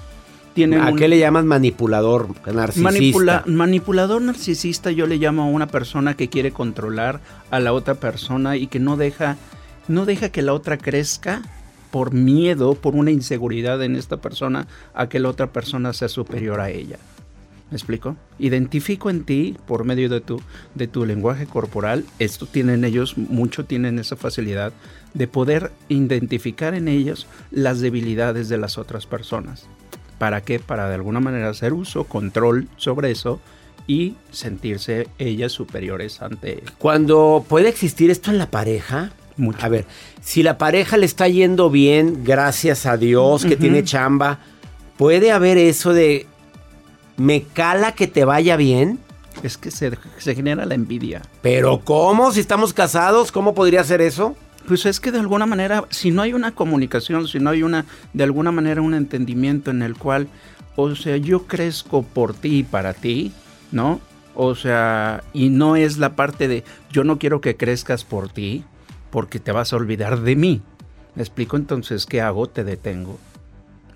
Tienen 0.55 0.81
¿A 0.81 0.89
un- 0.89 0.97
qué 0.97 1.07
le 1.07 1.19
llaman 1.19 1.47
manipulador, 1.47 2.29
narcisista? 2.51 2.91
Manipula- 2.91 3.45
manipulador 3.47 4.23
narcisista 4.23 4.91
yo 4.93 5.07
le 5.07 5.19
llamo 5.19 5.43
a 5.43 5.47
una 5.47 5.67
persona 5.67 6.15
que 6.17 6.31
quiere 6.31 6.53
controlar 6.53 7.21
a 7.51 7.61
la 7.61 7.75
otra 7.75 7.97
persona 7.97 8.57
y 8.57 8.67
que 8.67 8.79
no 8.81 8.97
deja, 8.97 9.37
no 9.87 10.07
deja 10.07 10.31
que 10.31 10.41
la 10.41 10.55
otra 10.55 10.79
crezca 10.79 11.43
por 11.91 12.15
miedo, 12.15 12.77
por 12.77 12.95
una 12.97 13.11
inseguridad 13.11 13.83
en 13.83 13.95
esta 13.95 14.17
persona, 14.17 14.67
a 14.95 15.07
que 15.11 15.21
la 15.21 15.29
otra 15.29 15.49
persona 15.49 15.93
sea 15.93 16.09
superior 16.09 16.61
a 16.61 16.71
ella. 16.71 16.97
¿Me 17.71 17.77
explico? 17.77 18.17
Identifico 18.41 19.11
en 19.11 19.25
ti, 19.25 19.57
por 19.67 19.85
medio 19.85 20.09
de 20.09 20.21
tu, 20.21 20.43
de 20.75 20.89
tu 20.89 21.07
lenguaje 21.07 21.47
corporal, 21.47 22.05
esto 22.19 22.47
tienen 22.47 22.85
ellos, 22.85 23.17
mucho 23.17 23.65
tienen 23.65 24.01
esa 24.01 24.17
facilidad 24.17 24.73
de 25.15 25.29
poder 25.29 25.71
identificar 25.89 26.75
en 26.75 26.89
ellos 26.89 27.29
las 27.53 27.81
debilidades 27.81 28.49
de 28.49 28.59
las 28.59 28.77
otras 28.77 29.07
personas. 29.07 29.67
¿Para 30.19 30.41
qué? 30.41 30.59
Para 30.59 30.89
de 30.89 30.97
alguna 30.97 31.21
manera 31.21 31.49
hacer 31.49 31.73
uso, 31.73 32.05
control 32.05 32.69
sobre 32.77 33.13
eso 33.13 33.41
y 33.87 34.17
sentirse 34.33 35.09
ellas 35.19 35.53
superiores 35.53 36.23
ante 36.23 36.55
él. 36.55 36.63
Cuando 36.79 37.45
puede 37.49 37.69
existir 37.69 38.11
esto 38.11 38.31
en 38.31 38.39
la 38.39 38.51
pareja. 38.51 39.13
A 39.61 39.69
ver, 39.71 39.87
si 40.21 40.43
la 40.43 40.59
pareja 40.59 40.99
le 40.99 41.07
está 41.07 41.27
yendo 41.27 41.71
bien, 41.71 42.25
gracias 42.25 42.85
a 42.85 42.99
Dios, 42.99 43.47
que 43.47 43.57
tiene 43.57 43.83
chamba, 43.85 44.41
¿puede 44.99 45.33
haber 45.33 45.57
eso 45.57 45.95
de 45.95 46.27
me 47.21 47.43
cala 47.43 47.93
que 47.93 48.07
te 48.07 48.25
vaya 48.25 48.57
bien? 48.57 48.99
Es 49.43 49.59
que 49.59 49.71
se, 49.71 49.93
se 50.17 50.35
genera 50.35 50.65
la 50.65 50.75
envidia. 50.75 51.21
Pero 51.43 51.81
¿cómo? 51.85 52.33
Si 52.33 52.41
estamos 52.41 52.73
casados, 52.73 53.31
¿cómo 53.31 53.55
podría 53.55 53.85
ser 53.85 54.01
eso? 54.01 54.37
Pues 54.67 54.87
es 54.87 55.01
que 55.01 55.13
de 55.13 55.19
alguna 55.19 55.45
manera, 55.45 55.85
si 55.91 56.11
no 56.11 56.23
hay 56.23 56.33
una 56.33 56.53
comunicación, 56.53 57.29
si 57.29 57.39
no 57.39 57.51
hay 57.51 57.63
una, 57.63 57.85
de 58.15 58.25
alguna 58.25 58.53
manera 58.53 58.81
un 58.81 58.95
entendimiento 58.95 59.71
en 59.71 59.83
el 59.83 59.99
cual, 59.99 60.29
o 60.77 60.95
sea, 60.95 61.19
yo 61.19 61.47
crezco 61.47 62.03
por 62.03 62.33
ti 62.33 62.61
y 62.61 62.63
para 62.63 62.95
ti, 62.95 63.33
¿no? 63.71 64.01
O 64.35 64.55
sea, 64.55 65.23
y 65.35 65.51
no 65.51 65.77
es 65.77 65.99
la 65.99 66.17
parte 66.17 66.49
de 66.49 66.65
yo 66.91 67.05
no 67.05 67.19
quiero 67.19 67.43
que 67.43 67.55
crezcas 67.55 68.05
por 68.05 68.31
ti 68.31 68.65
porque 69.11 69.41
te 69.41 69.53
vas 69.53 69.75
a 69.75 69.77
olvidar 69.77 70.21
de 70.21 70.37
mí. 70.37 70.63
¿Me 71.15 71.23
explico? 71.23 71.59
Entonces, 71.59 72.07
¿qué 72.07 72.23
hago? 72.23 72.49
Te 72.49 72.65
detengo. 72.65 73.19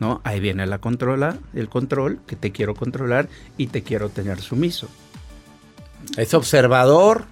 ¿No? 0.05 0.21
Ahí 0.23 0.39
viene 0.39 0.67
la 0.67 0.77
controla, 0.81 1.39
el 1.55 1.71
control, 1.71 2.21
que 2.27 2.37
te 2.37 2.53
quiero 2.53 2.75
controlar 2.75 3.31
y 3.57 3.69
te 3.69 3.83
quiero 3.83 4.11
tener 4.11 4.39
sumiso. 4.43 4.87
Es 6.19 6.35
observador. 6.35 7.25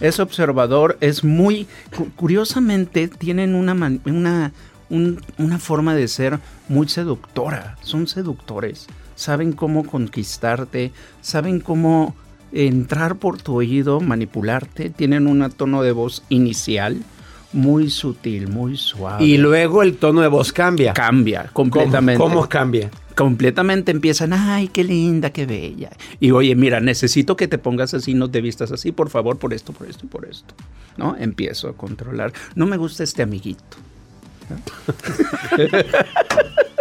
Es 0.00 0.20
observador, 0.20 0.96
es 1.00 1.24
muy... 1.24 1.66
cu- 1.96 2.08
Curiosamente, 2.14 3.08
tienen 3.08 3.56
una, 3.56 3.74
man- 3.74 4.00
una, 4.06 4.52
un- 4.90 5.20
una 5.38 5.58
forma 5.58 5.96
de 5.96 6.06
ser 6.06 6.38
muy 6.68 6.88
seductora. 6.88 7.76
Son 7.82 8.06
seductores. 8.06 8.86
Saben 9.16 9.50
cómo 9.52 9.84
conquistarte, 9.84 10.92
saben 11.22 11.58
cómo 11.58 12.14
entrar 12.52 13.16
por 13.16 13.42
tu 13.42 13.56
oído, 13.56 14.00
manipularte. 14.00 14.88
Tienen 14.88 15.26
un 15.26 15.50
tono 15.50 15.82
de 15.82 15.90
voz 15.90 16.22
inicial 16.28 17.02
muy 17.52 17.90
sutil, 17.90 18.48
muy 18.48 18.76
suave. 18.76 19.24
Y 19.24 19.36
luego 19.36 19.82
el 19.82 19.96
tono 19.96 20.20
de 20.20 20.28
voz 20.28 20.52
cambia. 20.52 20.92
Cambia 20.92 21.50
completamente. 21.52 22.18
¿Cómo, 22.18 22.36
cómo 22.36 22.48
cambia? 22.48 22.90
completamente 23.20 23.92
empiezan, 23.92 24.32
ay, 24.32 24.68
qué 24.68 24.82
linda, 24.82 25.28
qué 25.28 25.44
bella. 25.44 25.90
Y 26.20 26.30
oye, 26.30 26.54
mira, 26.54 26.80
necesito 26.80 27.36
que 27.36 27.48
te 27.48 27.58
pongas 27.58 27.92
así, 27.92 28.14
no 28.14 28.30
te 28.30 28.40
vistas 28.40 28.72
así, 28.72 28.92
por 28.92 29.10
favor, 29.10 29.36
por 29.36 29.52
esto, 29.52 29.74
por 29.74 29.90
esto 29.90 30.06
y 30.06 30.08
por 30.08 30.24
esto. 30.24 30.54
¿No? 30.96 31.14
Empiezo 31.18 31.68
a 31.68 31.74
controlar. 31.74 32.32
No 32.54 32.64
me 32.64 32.78
gusta 32.78 33.04
este 33.04 33.22
amiguito. 33.22 33.76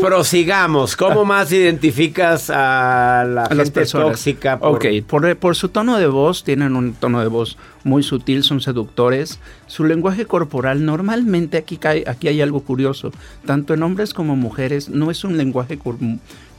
Prosigamos. 0.00 0.96
¿Cómo 0.96 1.24
más 1.24 1.52
identificas 1.52 2.50
a 2.50 3.24
la 3.28 3.42
a 3.42 3.46
gente 3.48 3.54
las 3.56 3.70
personas. 3.70 4.08
tóxica? 4.08 4.58
por- 4.58 4.76
Ok, 4.76 4.86
por, 5.06 5.36
por 5.36 5.56
su 5.56 5.68
tono 5.68 5.98
de 5.98 6.06
voz, 6.06 6.44
tienen 6.44 6.76
un 6.76 6.94
tono 6.94 7.20
de 7.20 7.28
voz 7.28 7.56
muy 7.84 8.02
sutil, 8.02 8.42
son 8.42 8.60
seductores. 8.60 9.38
Su 9.66 9.84
lenguaje 9.84 10.26
corporal, 10.26 10.84
normalmente 10.84 11.56
aquí, 11.56 11.76
cae- 11.76 12.04
aquí 12.06 12.28
hay 12.28 12.40
algo 12.40 12.60
curioso. 12.62 13.12
Tanto 13.46 13.74
en 13.74 13.82
hombres 13.82 14.14
como 14.14 14.36
mujeres, 14.36 14.88
no 14.88 15.10
es 15.10 15.24
un 15.24 15.36
lenguaje 15.36 15.78
cor- 15.78 15.98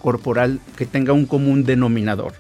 corporal 0.02 0.60
que 0.78 0.86
tenga 0.86 1.14
un 1.14 1.26
común 1.26 1.64
denominador. 1.64 2.34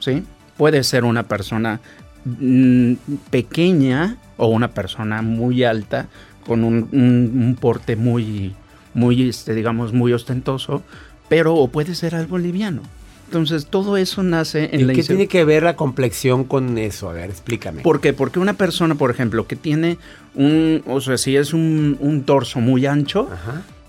¿sí? 0.00 0.22
Puede 0.56 0.82
ser 0.84 1.04
una 1.04 1.24
persona 1.24 1.80
mm, 2.24 2.92
pequeña 3.30 4.16
o 4.36 4.48
una 4.48 4.68
persona 4.68 5.22
muy 5.22 5.64
alta 5.64 6.06
con 6.46 6.64
un, 6.64 6.88
un- 6.92 7.32
un 7.44 7.56
porte 7.60 7.96
muy, 7.96 8.54
muy 8.98 9.28
este, 9.28 9.54
digamos, 9.54 9.92
muy 9.92 10.12
ostentoso, 10.12 10.82
pero 11.28 11.54
o 11.54 11.68
puede 11.68 11.94
ser 11.94 12.14
algo 12.14 12.36
liviano. 12.38 12.82
Entonces 13.26 13.66
todo 13.66 13.98
eso 13.98 14.22
nace 14.22 14.70
en 14.72 14.80
¿Y 14.80 14.84
la 14.84 14.92
qué 14.94 15.02
tiene 15.02 15.26
que 15.26 15.44
ver 15.44 15.62
la 15.62 15.76
complexión 15.76 16.44
con 16.44 16.78
eso? 16.78 17.10
A 17.10 17.12
ver, 17.12 17.28
explícame. 17.30 17.82
¿Por 17.82 18.00
qué? 18.00 18.14
Porque 18.14 18.38
una 18.38 18.54
persona, 18.54 18.94
por 18.94 19.10
ejemplo, 19.10 19.46
que 19.46 19.54
tiene 19.54 19.98
un, 20.34 20.82
o 20.86 21.00
sea, 21.02 21.18
si 21.18 21.36
es 21.36 21.52
un, 21.52 21.98
un 22.00 22.22
torso 22.24 22.58
muy 22.60 22.86
ancho, 22.86 23.28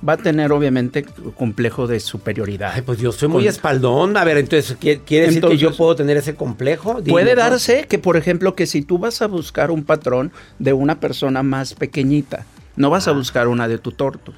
va 0.07 0.13
a 0.13 0.17
tener 0.17 0.51
obviamente 0.51 1.05
complejo 1.35 1.87
de 1.87 2.01
superioridad. 2.01 2.71
Ay, 2.75 2.81
pues 2.81 2.99
yo 2.99 3.13
soy 3.13 3.29
muy 3.29 3.47
espaldón. 3.47 4.17
A 4.17 4.25
ver, 4.25 4.37
entonces, 4.37 4.77
¿qui- 4.77 4.99
¿quiere 5.05 5.27
decir 5.27 5.41
que 5.41 5.57
yo 5.57 5.73
puedo 5.73 5.95
tener 5.95 6.17
ese 6.17 6.35
complejo? 6.35 6.95
Dime, 7.01 7.09
Puede 7.11 7.33
darse 7.35 7.85
que, 7.87 7.97
por 7.97 8.17
ejemplo, 8.17 8.55
que 8.55 8.65
si 8.67 8.81
tú 8.81 8.97
vas 8.97 9.21
a 9.21 9.27
buscar 9.27 9.71
un 9.71 9.83
patrón 9.85 10.33
de 10.59 10.73
una 10.73 10.99
persona 10.99 11.43
más 11.43 11.73
pequeñita, 11.75 12.45
no 12.75 12.89
vas 12.89 13.07
a 13.07 13.11
buscar 13.13 13.47
una 13.47 13.67
de 13.69 13.77
tu 13.77 13.91
torto. 13.93 14.33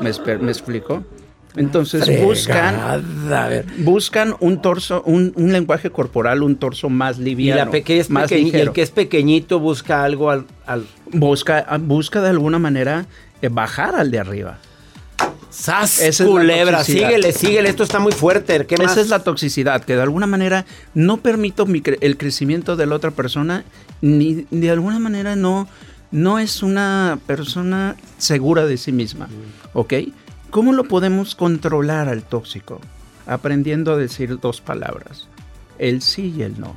¿Me, 0.00 0.10
explico? 0.50 1.04
Entonces 1.56 2.00
buscan, 2.22 2.74
Fregada, 2.74 3.44
a 3.44 3.48
ver. 3.48 3.64
buscan 3.78 4.34
un 4.40 4.60
torso, 4.60 5.02
un, 5.06 5.32
un 5.36 5.52
lenguaje 5.52 5.88
corporal, 5.90 6.42
un 6.42 6.56
torso 6.56 6.88
más 6.90 7.18
Y, 7.18 7.22
liviano, 7.22 7.64
la 7.66 7.70
pequeña 7.70 8.00
es 8.00 8.10
más 8.10 8.28
pequeñi- 8.30 8.52
y 8.52 8.56
el 8.56 8.72
que 8.72 8.82
es 8.82 8.90
pequeñito 8.90 9.60
busca 9.60 10.02
algo 10.02 10.30
al... 10.30 10.46
al- 10.66 10.86
busca, 11.12 11.64
busca 11.80 12.20
de 12.22 12.30
alguna 12.30 12.58
manera 12.58 13.06
eh, 13.40 13.48
bajar 13.48 13.94
al 13.94 14.10
de 14.10 14.18
arriba. 14.18 14.58
¡Sas! 15.50 16.00
Esa 16.02 16.24
culebra, 16.26 16.82
síguele, 16.82 17.30
síguele. 17.30 17.68
Esto 17.68 17.84
está 17.84 18.00
muy 18.00 18.10
fuerte. 18.10 18.66
¿Qué 18.66 18.76
más? 18.76 18.90
Esa 18.92 19.00
es 19.02 19.08
la 19.08 19.20
toxicidad, 19.20 19.84
que 19.84 19.94
de 19.94 20.02
alguna 20.02 20.26
manera 20.26 20.64
no 20.94 21.18
permito 21.18 21.64
mi 21.66 21.80
cre- 21.80 21.98
el 22.00 22.16
crecimiento 22.16 22.74
de 22.74 22.86
la 22.86 22.96
otra 22.96 23.12
persona, 23.12 23.62
ni 24.00 24.46
de 24.50 24.70
alguna 24.70 24.98
manera 24.98 25.36
no, 25.36 25.68
no 26.14 26.38
es 26.38 26.62
una 26.62 27.18
persona 27.26 27.96
segura 28.18 28.66
de 28.66 28.76
sí 28.76 28.92
misma. 28.92 29.28
¿Ok? 29.72 29.94
¿Cómo 30.50 30.72
lo 30.72 30.84
podemos 30.84 31.34
controlar 31.34 32.08
al 32.08 32.22
tóxico? 32.22 32.80
Aprendiendo 33.26 33.92
a 33.92 33.96
decir 33.96 34.38
dos 34.38 34.60
palabras, 34.60 35.26
el 35.76 36.02
sí 36.02 36.32
y 36.36 36.42
el 36.42 36.60
no. 36.60 36.76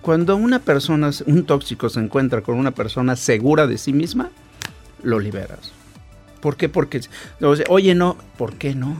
Cuando 0.00 0.34
una 0.34 0.58
persona, 0.58 1.10
un 1.26 1.44
tóxico 1.44 1.88
se 1.88 2.00
encuentra 2.00 2.42
con 2.42 2.56
una 2.56 2.72
persona 2.72 3.14
segura 3.14 3.68
de 3.68 3.78
sí 3.78 3.92
misma, 3.92 4.30
lo 5.04 5.20
liberas. 5.20 5.70
¿Por 6.40 6.56
qué? 6.56 6.68
Porque, 6.68 7.00
oye, 7.68 7.94
no, 7.94 8.16
¿por 8.36 8.54
qué 8.54 8.74
no? 8.74 8.96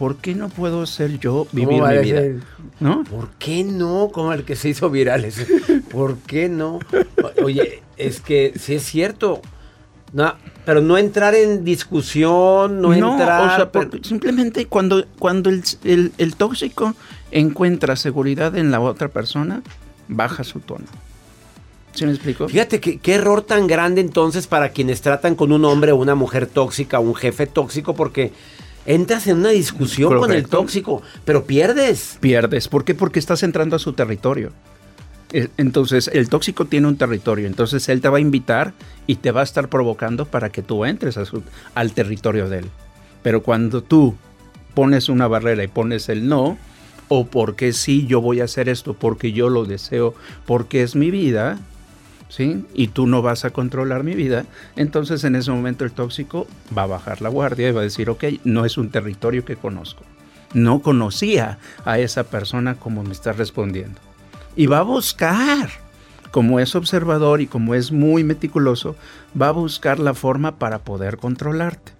¿Por 0.00 0.16
qué 0.16 0.34
no 0.34 0.48
puedo 0.48 0.86
ser 0.86 1.18
yo 1.18 1.46
vivir 1.52 1.82
mi 1.82 1.98
vida? 1.98 2.22
¿No? 2.80 3.04
¿Por 3.04 3.28
qué 3.32 3.64
no? 3.64 4.08
Como 4.10 4.32
el 4.32 4.44
que 4.44 4.56
se 4.56 4.70
hizo 4.70 4.88
viral. 4.88 5.28
¿Por 5.90 6.16
qué 6.20 6.48
no? 6.48 6.78
Oye, 7.44 7.82
es 7.98 8.20
que 8.20 8.54
sí 8.58 8.76
es 8.76 8.82
cierto. 8.82 9.42
No, 10.14 10.36
pero 10.64 10.80
no 10.80 10.96
entrar 10.96 11.34
en 11.34 11.66
discusión, 11.66 12.80
no, 12.80 12.94
entrar. 12.94 13.68
O 13.68 13.70
sea, 13.70 13.90
simplemente 14.02 14.64
cuando, 14.64 15.04
cuando 15.18 15.50
el, 15.50 16.12
el, 16.16 16.34
tóxico 16.34 16.94
encuentra 17.30 17.94
seguridad 17.94 18.56
en 18.56 18.70
la 18.70 18.80
otra 18.80 19.08
persona, 19.08 19.60
baja 20.08 20.44
su 20.44 20.60
tono. 20.60 20.86
¿Sí 21.92 22.06
me 22.06 22.12
explico? 22.12 22.48
Fíjate 22.48 22.80
que, 22.80 22.96
qué 23.00 23.16
error 23.16 23.42
tan 23.42 23.66
grande 23.66 24.00
entonces 24.00 24.46
para 24.46 24.70
quienes 24.70 25.02
tratan 25.02 25.34
con 25.34 25.52
un 25.52 25.66
hombre 25.66 25.92
o 25.92 25.96
una 25.96 26.14
mujer 26.14 26.46
tóxica, 26.46 27.00
un 27.00 27.14
jefe 27.14 27.46
tóxico, 27.46 27.94
porque 27.94 28.32
entras 28.86 29.26
en 29.26 29.38
una 29.38 29.50
discusión 29.50 30.18
con 30.18 30.32
el 30.32 30.48
tóxico, 30.48 31.02
pero 31.24 31.44
pierdes. 31.44 32.18
Pierdes. 32.20 32.68
¿Por 32.68 32.84
qué? 32.84 32.94
Porque 32.94 33.18
estás 33.18 33.42
entrando 33.42 33.76
a 33.76 33.78
su 33.78 33.92
territorio. 33.92 34.52
Eh, 35.32 35.48
entonces, 35.56 36.10
el 36.12 36.28
tóxico 36.28 36.64
tiene 36.64 36.88
un 36.88 36.96
territorio, 36.96 37.46
entonces 37.46 37.88
él 37.88 38.00
te 38.00 38.08
va 38.08 38.18
a 38.18 38.20
invitar 38.20 38.72
y 39.06 39.16
te 39.16 39.30
va 39.30 39.42
a 39.42 39.44
estar 39.44 39.68
provocando 39.68 40.26
para 40.26 40.50
que 40.50 40.62
tú 40.62 40.84
entres 40.84 41.18
al 41.74 41.92
territorio 41.92 42.48
de 42.48 42.58
él. 42.60 42.66
Pero 43.22 43.42
cuando 43.42 43.82
tú 43.82 44.16
pones 44.74 45.08
una 45.08 45.28
barrera 45.28 45.62
y 45.62 45.68
pones 45.68 46.08
el 46.08 46.28
no, 46.28 46.58
o 47.08 47.26
porque 47.26 47.72
sí, 47.72 48.06
yo 48.06 48.20
voy 48.20 48.40
a 48.40 48.44
hacer 48.44 48.68
esto, 48.68 48.94
porque 48.94 49.32
yo 49.32 49.48
lo 49.48 49.64
deseo, 49.64 50.14
porque 50.46 50.82
es 50.82 50.94
mi 50.96 51.10
vida, 51.10 51.58
¿sí? 52.30 52.64
Y 52.72 52.88
tú 52.88 53.06
no 53.06 53.20
vas 53.20 53.44
a 53.44 53.50
controlar 53.50 54.02
mi 54.02 54.14
vida, 54.14 54.46
entonces 54.76 55.22
en 55.24 55.36
ese 55.36 55.50
momento 55.50 55.84
el 55.84 55.92
tóxico 55.92 56.46
va 56.76 56.84
a 56.84 56.86
bajar 56.86 57.20
la 57.20 57.28
guardia 57.28 57.68
y 57.68 57.72
va 57.72 57.82
a 57.82 57.84
decir, 57.84 58.08
ok, 58.08 58.24
no 58.44 58.64
es 58.64 58.78
un 58.78 58.88
territorio 58.88 59.44
que 59.44 59.56
conozco. 59.56 60.02
No 60.54 60.80
conocía 60.80 61.58
a 61.84 61.98
esa 61.98 62.24
persona 62.24 62.74
como 62.76 63.04
me 63.04 63.12
está 63.12 63.32
respondiendo 63.32 64.00
y 64.56 64.66
va 64.66 64.78
a 64.78 64.82
buscar, 64.82 65.70
como 66.30 66.60
es 66.60 66.74
observador 66.74 67.40
y 67.40 67.46
como 67.46 67.74
es 67.74 67.92
muy 67.92 68.24
meticuloso, 68.24 68.96
va 69.40 69.48
a 69.48 69.52
buscar 69.52 69.98
la 69.98 70.14
forma 70.14 70.58
para 70.58 70.80
poder 70.80 71.16
controlarte. 71.16 71.92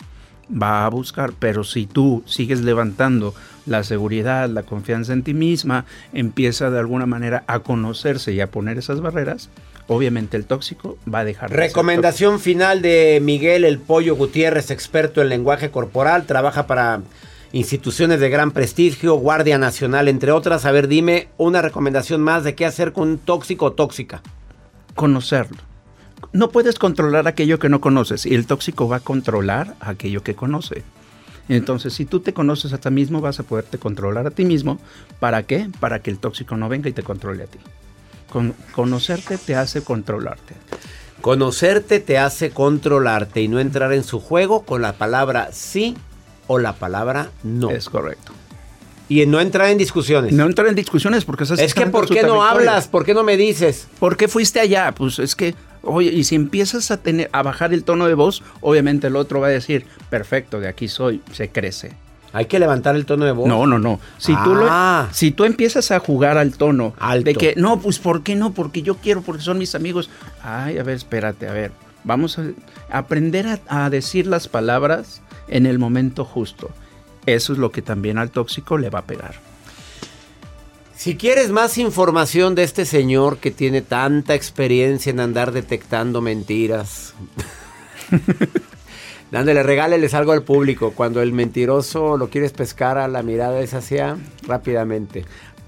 Va 0.51 0.85
a 0.85 0.91
buscar, 0.91 1.33
pero 1.39 1.63
si 1.63 1.87
tú 1.87 2.25
sigues 2.27 2.61
levantando 2.61 3.35
la 3.67 3.85
seguridad, 3.85 4.49
la 4.49 4.65
confianza 4.65 5.13
en 5.13 5.23
ti 5.23 5.33
misma, 5.33 5.85
empieza 6.13 6.71
de 6.71 6.81
alguna 6.81 7.07
manera 7.07 7.45
a 7.47 7.61
conocerse 7.61 8.33
y 8.33 8.41
a 8.41 8.51
poner 8.51 8.77
esas 8.77 9.01
barreras, 9.01 9.49
obviamente 9.91 10.37
el 10.37 10.45
tóxico 10.45 10.99
va 11.13 11.21
a 11.21 11.25
dejar. 11.25 11.51
Recomendación 11.51 12.39
final 12.39 12.81
de 12.81 13.19
Miguel 13.21 13.65
El 13.65 13.81
Pollo 13.81 14.15
Gutiérrez, 14.15 14.71
experto 14.71 15.21
en 15.21 15.29
lenguaje 15.29 15.73
corporal, 15.73 16.27
trabaja 16.27 16.69
para 16.69 17.01
instituciones 17.53 18.21
de 18.21 18.31
gran 18.31 18.53
prestigio, 18.53 19.15
Guardia 19.15 19.59
Nacional, 19.59 20.07
entre 20.07 20.31
otras. 20.31 20.65
A 20.65 20.71
ver, 20.71 20.87
dime 20.87 21.29
una 21.39 21.61
recomendación 21.61 22.21
más 22.21 22.45
de 22.45 22.55
qué 22.55 22.67
hacer 22.67 22.93
con 22.93 23.09
un 23.09 23.19
tóxico 23.19 23.67
o 23.67 23.73
tóxica. 23.73 24.23
Conocerlo. 24.95 25.59
No 26.33 26.51
puedes 26.51 26.79
controlar 26.79 27.27
aquello 27.27 27.59
que 27.59 27.69
no 27.69 27.81
conoces 27.81 28.27
y 28.27 28.37
el 28.37 28.47
tóxico 28.47 28.89
va 28.89 28.97
a 28.97 29.01
controlar 29.01 29.75
aquello 29.81 30.23
que 30.23 30.37
conoce. 30.37 30.85
Entonces, 31.49 31.95
si 31.95 32.05
tú 32.05 32.21
te 32.21 32.33
conoces 32.33 32.73
a 32.73 32.79
ti 32.79 32.91
mismo, 32.91 33.21
vas 33.21 33.41
a 33.41 33.43
poderte 33.43 33.79
controlar 33.79 34.29
a 34.29 34.31
ti 34.31 34.45
mismo. 34.45 34.79
¿Para 35.19 35.43
qué? 35.43 35.69
Para 35.81 35.99
que 35.99 36.13
el 36.13 36.21
tóxico 36.21 36.57
no 36.57 36.69
venga 36.69 36.89
y 36.89 36.93
te 36.93 37.03
controle 37.03 37.43
a 37.43 37.47
ti. 37.47 37.59
Con, 38.31 38.55
conocerte 38.73 39.37
te 39.39 39.57
hace 39.57 39.83
controlarte. 39.83 40.55
Conocerte 41.21 42.01
te 42.01 42.17
hace 42.17 42.51
controlarte 42.51 43.43
y 43.43 43.49
no 43.49 43.61
entrar 43.61 43.93
en 43.93 44.05
su 44.05 44.21
juego 44.21 44.63
con 44.63 44.81
la 44.81 44.95
palabra 44.95 45.51
sí 45.53 45.97
o 46.47 46.59
la 46.59 46.73
palabra 46.73 47.31
no. 47.43 47.71
Es 47.71 47.89
correcto. 47.89 48.33
Y 49.09 49.27
no 49.27 49.41
entrar 49.41 49.69
en 49.69 49.77
discusiones. 49.77 50.33
No 50.33 50.47
entrar 50.47 50.69
en 50.69 50.77
discusiones 50.77 51.25
porque 51.25 51.45
Es 51.45 51.75
que 51.75 51.87
¿por 51.87 52.09
qué 52.09 52.23
no 52.23 52.45
hablas? 52.45 52.87
¿Por 52.87 53.05
qué 53.05 53.13
no 53.13 53.25
me 53.25 53.37
dices? 53.37 53.89
¿Por 53.99 54.17
qué 54.17 54.29
fuiste 54.29 54.61
allá? 54.61 54.93
Pues 54.93 55.19
es 55.19 55.35
que, 55.35 55.57
oye, 55.83 56.11
y 56.11 56.23
si 56.23 56.37
empiezas 56.37 56.93
a 56.93 56.97
tener 56.97 57.29
a 57.33 57.43
bajar 57.43 57.75
el 57.75 57.83
tono 57.83 58.07
de 58.07 58.15
voz, 58.15 58.45
obviamente 58.61 59.09
el 59.09 59.17
otro 59.17 59.41
va 59.41 59.49
a 59.49 59.51
decir, 59.51 59.85
perfecto, 60.11 60.61
de 60.61 60.69
aquí 60.69 60.87
soy, 60.87 61.23
se 61.33 61.51
crece. 61.51 61.97
Hay 62.33 62.47
que 62.47 62.59
levantar 62.59 62.95
el 62.97 63.07
tono 63.07 63.25
de 63.25 63.33
voz. 63.33 63.49
No, 63.49 63.67
no, 63.67 63.79
no. 63.79 63.99
Si, 64.19 64.33
tú, 64.33 64.55
ah. 64.69 65.09
si 65.13 65.33
tú 65.33 65.45
empiezas 65.45 65.91
a 65.91 65.99
jugar 65.99 66.39
al 66.39 66.53
tono 66.53 66.95
de 67.23 67.35
que, 67.35 67.55
no, 67.57 67.81
pues 67.81 67.99
¿por 67.99 68.23
qué 68.23 68.37
no? 68.37 68.53
Porque 68.53 68.83
yo 68.83 68.97
quiero, 68.97 69.23
porque 69.23 69.43
son 69.43 69.59
mis 69.59 69.75
amigos. 69.75 70.11
Ay, 70.43 70.79
a 70.79 70.83
ver, 70.83 70.97
espérate, 70.97 71.49
a 71.49 71.53
ver. 71.53 71.73
Vamos 72.05 72.39
a 72.39 72.45
aprender 72.91 73.61
a 73.69 73.91
decir 73.91 74.27
las 74.27 74.49
palabras 74.49 75.23
en 75.49 75.67
el 75.67 75.79
momento 75.79 76.25
justo. 76.25 76.71
Eso 77.27 77.53
es 77.53 77.59
lo 77.59 77.71
que 77.71 77.83
también 77.83 78.19
al 78.19 78.31
tóxico 78.31 78.79
le 78.79 78.91
va 78.91 79.01
a 79.01 79.05
pegar. 79.05 79.35
Si 81.01 81.17
quieres 81.17 81.51
más 81.51 81.79
información 81.79 82.55
de 82.55 82.63
este 82.63 82.85
señor 82.85 83.39
que 83.39 83.51
tiene 83.51 83.81
tanta 83.81 84.35
experiencia 84.35 85.09
en 85.09 85.21
andar 85.21 85.51
detectando 85.51 86.21
mentiras, 86.21 87.15
dándole, 89.31 89.63
regáleles 89.63 90.15
algo 90.15 90.33
al 90.33 90.43
público. 90.43 90.93
Cuando 90.95 91.23
el 91.23 91.33
mentiroso 91.33 92.17
lo 92.17 92.31
quieres 92.31 92.53
pescar 92.53 92.99
a 92.99 93.09
la 93.09 93.23
mirada 93.23 93.61
es 93.61 93.75
hacia 93.75 94.17
rápidamente. 94.47 95.25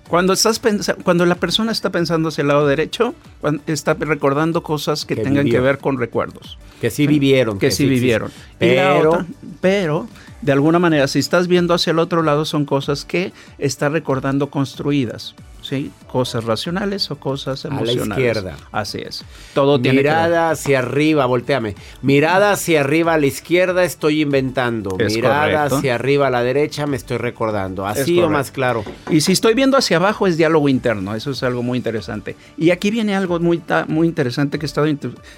Cuando, 0.09 0.35
estás 0.35 0.61
cuando 1.05 1.25
la 1.25 1.37
persona 1.37 1.72
está 1.72 1.88
pensando 1.88 2.29
hacia 2.29 2.42
el 2.42 2.48
lado 2.48 2.66
derecho, 2.66 3.14
está 3.66 3.94
recordando 3.94 4.62
cosas 4.62 5.07
que, 5.07 5.16
tengan 5.16 5.48
que 5.48 5.59
ver 5.59 5.79
con 5.79 5.98
recuerdos. 5.98 6.59
Que 6.83 6.90
sí 6.90 7.07
vivieron. 7.07 7.59
Que, 7.59 7.70
sí, 7.70 7.87
vivieron. 7.87 8.31
Pero, 8.59 9.25
pero, 9.62 10.09
de 10.42 10.53
alguna 10.53 10.79
manera, 10.79 11.09
si 11.09 11.18
estás 11.18 11.48
viendo 11.48 11.72
hacia 11.72 11.92
el 11.92 11.98
otro 11.98 12.22
lado, 12.22 12.44
son 12.44 12.66
cosas 12.66 13.07
que 13.07 13.33
está 13.57 13.88
recordando 13.88 14.51
construidas. 14.51 15.35
¿Sí? 15.72 15.90
Cosas 16.06 16.44
racionales 16.44 17.11
o 17.11 17.16
cosas 17.16 17.64
emocionales. 17.64 18.02
A 18.02 18.08
la 18.08 18.14
izquierda. 18.14 18.56
Así 18.72 18.98
es. 18.98 19.24
Todo 19.54 19.80
tiene 19.80 19.98
Mirada 19.98 20.50
hacia 20.50 20.80
arriba, 20.80 21.24
volteame. 21.24 21.74
Mirada 22.02 22.52
hacia 22.52 22.80
arriba 22.80 23.14
a 23.14 23.18
la 23.18 23.26
izquierda 23.26 23.82
estoy 23.82 24.20
inventando. 24.20 24.96
Mirada 24.98 25.64
hacia 25.64 25.94
arriba 25.94 26.26
a 26.26 26.30
la 26.30 26.42
derecha 26.42 26.87
me 26.87 26.98
estoy 26.98 27.16
recordando. 27.16 27.87
Así 27.87 28.20
o 28.20 28.28
más 28.28 28.50
claro. 28.50 28.85
Y 29.11 29.22
si 29.22 29.32
estoy 29.32 29.54
viendo 29.54 29.78
hacia 29.78 29.96
abajo 29.96 30.26
es 30.26 30.37
diálogo 30.37 30.68
interno. 30.68 31.14
Eso 31.14 31.30
es 31.30 31.42
algo 31.42 31.62
muy 31.62 31.78
interesante. 31.78 32.37
Y 32.58 32.70
aquí 32.70 32.90
viene 32.90 33.16
algo 33.16 33.40
muy, 33.40 33.62
muy 33.88 34.06
interesante 34.06 34.58
que 34.58 34.66
he 34.66 34.68
estado 34.68 34.87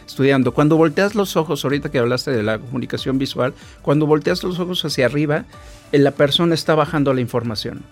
estudiando. 0.04 0.52
Cuando 0.52 0.76
volteas 0.76 1.14
los 1.14 1.36
ojos, 1.36 1.64
ahorita 1.64 1.92
que 1.92 2.00
hablaste 2.00 2.32
de 2.32 2.42
la 2.42 2.58
comunicación 2.58 3.18
visual, 3.18 3.54
cuando 3.82 4.06
volteas 4.06 4.42
los 4.42 4.58
ojos 4.58 4.84
hacia 4.84 5.06
arriba, 5.06 5.44
eh, 5.92 5.98
la 6.00 6.10
persona 6.10 6.54
está 6.54 6.74
bajando 6.74 7.14
la 7.14 7.20
información. 7.20 7.82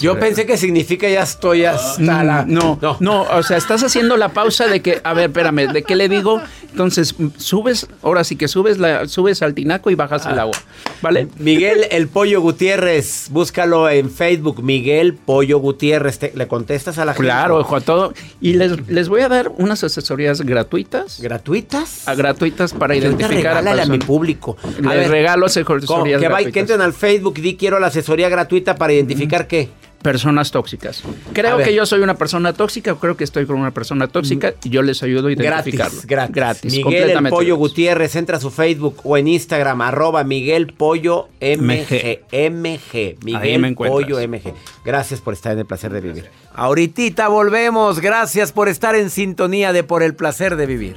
Yo 0.00 0.18
pensé 0.18 0.46
que 0.46 0.56
significa 0.56 1.08
ya 1.08 1.22
estoy 1.22 1.64
hasta 1.64 2.24
la... 2.24 2.44
No, 2.46 2.78
no, 2.80 2.96
no, 3.00 3.22
o 3.22 3.42
sea, 3.42 3.56
estás 3.56 3.82
haciendo 3.82 4.16
la 4.16 4.30
pausa 4.30 4.66
de 4.66 4.80
que, 4.80 5.00
a 5.04 5.14
ver, 5.14 5.26
espérame, 5.26 5.72
¿de 5.72 5.82
qué 5.82 5.96
le 5.96 6.08
digo? 6.08 6.40
Entonces, 6.70 7.14
subes, 7.36 7.86
ahora 8.02 8.24
sí 8.24 8.36
que 8.36 8.48
subes, 8.48 8.78
la, 8.78 9.08
subes 9.08 9.42
al 9.42 9.54
tinaco 9.54 9.90
y 9.90 9.94
bajas 9.94 10.26
el 10.26 10.38
agua, 10.38 10.56
¿vale? 11.02 11.28
Miguel 11.38 11.86
El 11.90 12.08
Pollo 12.08 12.40
Gutiérrez, 12.40 13.28
búscalo 13.30 13.88
en 13.88 14.10
Facebook, 14.10 14.62
Miguel 14.62 15.14
Pollo 15.14 15.58
Gutiérrez, 15.58 16.20
le 16.34 16.48
contestas 16.48 16.98
a 16.98 17.04
la 17.04 17.14
gente. 17.14 17.26
Claro, 17.26 17.74
a 17.74 17.80
todo. 17.80 18.12
Y 18.40 18.54
les, 18.54 18.88
les 18.88 19.08
voy 19.08 19.22
a 19.22 19.28
dar 19.28 19.50
unas 19.56 19.82
asesorías 19.84 20.40
gratuitas. 20.42 21.20
¿Gratuitas? 21.20 22.06
A, 22.06 22.14
gratuitas 22.14 22.72
para 22.72 22.96
identificar 22.96 23.66
a, 23.66 23.82
a 23.82 23.86
mi 23.86 23.98
público. 23.98 24.56
A 24.88 24.94
les 24.94 25.08
regalo 25.08 25.46
asesorías 25.46 26.20
que, 26.20 26.26
gratuitas. 26.26 26.52
que 26.52 26.60
entren 26.60 26.80
al 26.80 26.92
Facebook, 26.92 27.34
di 27.34 27.56
quiero 27.56 27.80
la 27.80 27.88
asesoría 27.88 28.28
gratuita 28.28 28.76
para 28.76 28.92
identificar 28.92 29.46
qué 29.46 29.67
personas 30.02 30.50
tóxicas. 30.50 31.02
Creo 31.32 31.58
que 31.58 31.74
yo 31.74 31.86
soy 31.86 32.00
una 32.00 32.14
persona 32.14 32.52
tóxica 32.52 32.92
o 32.92 32.98
creo 32.98 33.16
que 33.16 33.24
estoy 33.24 33.46
con 33.46 33.56
una 33.56 33.72
persona 33.72 34.08
tóxica 34.08 34.54
y 34.62 34.70
yo 34.70 34.82
les 34.82 35.02
ayudo 35.02 35.28
a 35.28 35.32
identificarlo. 35.32 36.00
Gratis, 36.04 36.34
gratis. 36.34 36.72
Miguel 36.72 37.10
el 37.10 37.28
Pollo 37.28 37.56
Gutiérrez, 37.56 38.16
entra 38.16 38.36
a 38.36 38.40
su 38.40 38.50
Facebook 38.50 39.00
o 39.04 39.16
en 39.16 39.28
Instagram, 39.28 39.80
arroba 39.80 40.24
Miguel 40.24 40.72
Pollo 40.72 41.28
MG. 41.40 42.20
MG. 42.32 43.16
Miguel 43.24 43.74
Pollo 43.74 44.18
MG. 44.26 44.54
Gracias 44.84 45.20
por 45.20 45.34
estar 45.34 45.52
en 45.52 45.60
el 45.60 45.66
placer 45.66 45.92
de 45.92 46.00
vivir. 46.00 46.30
Ahorita 46.54 47.28
volvemos. 47.28 48.00
Gracias 48.00 48.52
por 48.52 48.68
estar 48.68 48.94
en 48.94 49.10
sintonía 49.10 49.72
de 49.72 49.84
Por 49.84 50.02
el 50.02 50.14
placer 50.14 50.56
de 50.56 50.66
vivir. 50.66 50.96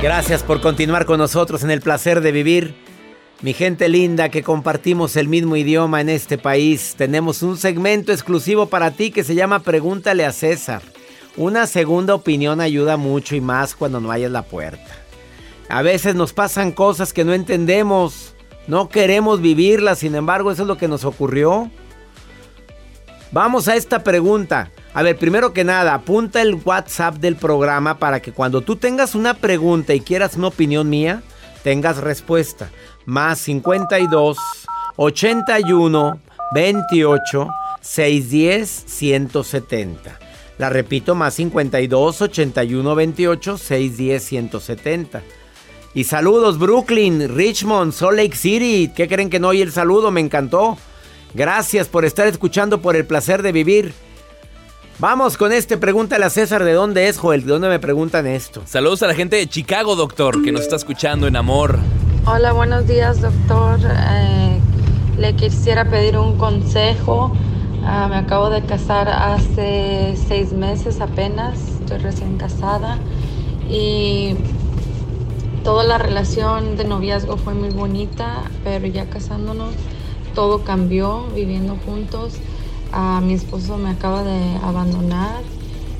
Gracias 0.00 0.44
por 0.44 0.60
continuar 0.60 1.06
con 1.06 1.18
nosotros 1.18 1.64
en 1.64 1.72
el 1.72 1.80
placer 1.80 2.20
de 2.20 2.30
vivir. 2.30 2.76
Mi 3.42 3.52
gente 3.52 3.88
linda 3.88 4.28
que 4.28 4.44
compartimos 4.44 5.16
el 5.16 5.26
mismo 5.26 5.56
idioma 5.56 6.00
en 6.00 6.08
este 6.08 6.38
país, 6.38 6.94
tenemos 6.96 7.42
un 7.42 7.56
segmento 7.56 8.12
exclusivo 8.12 8.66
para 8.66 8.92
ti 8.92 9.10
que 9.10 9.24
se 9.24 9.34
llama 9.34 9.58
Pregúntale 9.58 10.24
a 10.24 10.30
César. 10.30 10.82
Una 11.36 11.66
segunda 11.66 12.14
opinión 12.14 12.60
ayuda 12.60 12.96
mucho 12.96 13.34
y 13.34 13.40
más 13.40 13.74
cuando 13.74 13.98
no 13.98 14.12
hayas 14.12 14.30
la 14.30 14.42
puerta. 14.42 15.02
A 15.68 15.82
veces 15.82 16.14
nos 16.14 16.32
pasan 16.32 16.70
cosas 16.70 17.12
que 17.12 17.24
no 17.24 17.34
entendemos, 17.34 18.34
no 18.68 18.88
queremos 18.88 19.40
vivirlas, 19.40 19.98
sin 19.98 20.14
embargo 20.14 20.52
eso 20.52 20.62
es 20.62 20.68
lo 20.68 20.78
que 20.78 20.86
nos 20.86 21.04
ocurrió. 21.04 21.72
Vamos 23.32 23.66
a 23.66 23.74
esta 23.74 24.04
pregunta. 24.04 24.70
A 24.94 25.02
ver, 25.02 25.16
primero 25.16 25.52
que 25.52 25.64
nada, 25.64 25.94
apunta 25.94 26.40
el 26.42 26.54
WhatsApp 26.54 27.16
del 27.16 27.36
programa 27.36 27.98
para 27.98 28.20
que 28.20 28.32
cuando 28.32 28.62
tú 28.62 28.76
tengas 28.76 29.14
una 29.14 29.34
pregunta 29.34 29.94
y 29.94 30.00
quieras 30.00 30.36
una 30.36 30.48
opinión 30.48 30.88
mía, 30.88 31.22
tengas 31.62 31.98
respuesta. 31.98 32.70
Más 33.04 33.38
52 33.38 34.38
81 34.96 36.20
28 36.54 37.48
610 37.80 38.84
170. 38.86 40.18
La 40.58 40.70
repito, 40.70 41.14
más 41.14 41.34
52 41.34 42.22
81 42.22 42.94
28 42.94 43.58
610 43.58 44.24
170. 44.24 45.22
Y 45.94 46.04
saludos 46.04 46.58
Brooklyn, 46.58 47.34
Richmond, 47.34 47.92
Salt 47.92 48.16
Lake 48.16 48.36
City. 48.36 48.90
¿Qué 48.94 49.08
creen 49.08 49.30
que 49.30 49.40
no 49.40 49.48
oye 49.48 49.62
el 49.62 49.72
saludo? 49.72 50.10
Me 50.10 50.20
encantó. 50.20 50.76
Gracias 51.34 51.88
por 51.88 52.04
estar 52.04 52.26
escuchando 52.26 52.80
por 52.80 52.96
el 52.96 53.06
placer 53.06 53.42
de 53.42 53.52
vivir. 53.52 53.94
Vamos 55.00 55.36
con 55.36 55.52
este, 55.52 55.78
pregúntale 55.78 56.24
a 56.24 56.30
César 56.30 56.64
de 56.64 56.72
dónde 56.72 57.06
es, 57.06 57.18
Joel, 57.18 57.42
de 57.42 57.52
dónde 57.52 57.68
me 57.68 57.78
preguntan 57.78 58.26
esto. 58.26 58.62
Saludos 58.66 59.00
a 59.04 59.06
la 59.06 59.14
gente 59.14 59.36
de 59.36 59.48
Chicago, 59.48 59.94
doctor, 59.94 60.42
que 60.42 60.50
nos 60.50 60.62
está 60.62 60.74
escuchando 60.74 61.28
en 61.28 61.36
amor. 61.36 61.78
Hola, 62.26 62.52
buenos 62.52 62.88
días, 62.88 63.20
doctor. 63.20 63.78
Eh, 63.84 64.58
le 65.16 65.36
quisiera 65.36 65.88
pedir 65.88 66.18
un 66.18 66.36
consejo. 66.36 67.32
Ah, 67.84 68.08
me 68.10 68.16
acabo 68.16 68.50
de 68.50 68.60
casar 68.62 69.08
hace 69.08 70.16
seis 70.26 70.52
meses 70.52 71.00
apenas, 71.00 71.60
estoy 71.78 71.98
recién 71.98 72.36
casada 72.36 72.98
y 73.70 74.34
toda 75.62 75.84
la 75.84 75.98
relación 75.98 76.76
de 76.76 76.82
noviazgo 76.82 77.36
fue 77.36 77.54
muy 77.54 77.70
bonita, 77.70 78.42
pero 78.64 78.88
ya 78.88 79.08
casándonos 79.08 79.74
todo 80.34 80.64
cambió, 80.64 81.28
viviendo 81.36 81.78
juntos 81.86 82.40
a 83.00 83.20
mi 83.20 83.34
esposo 83.34 83.78
me 83.78 83.90
acaba 83.90 84.24
de 84.24 84.56
abandonar 84.56 85.42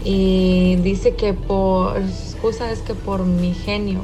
y 0.05 0.75
dice 0.83 1.15
que 1.15 1.33
por, 1.33 1.97
excusa 1.97 2.73
es 2.73 2.81
que 2.81 2.95
por 2.95 3.25
mi 3.25 3.55
genio, 3.55 4.01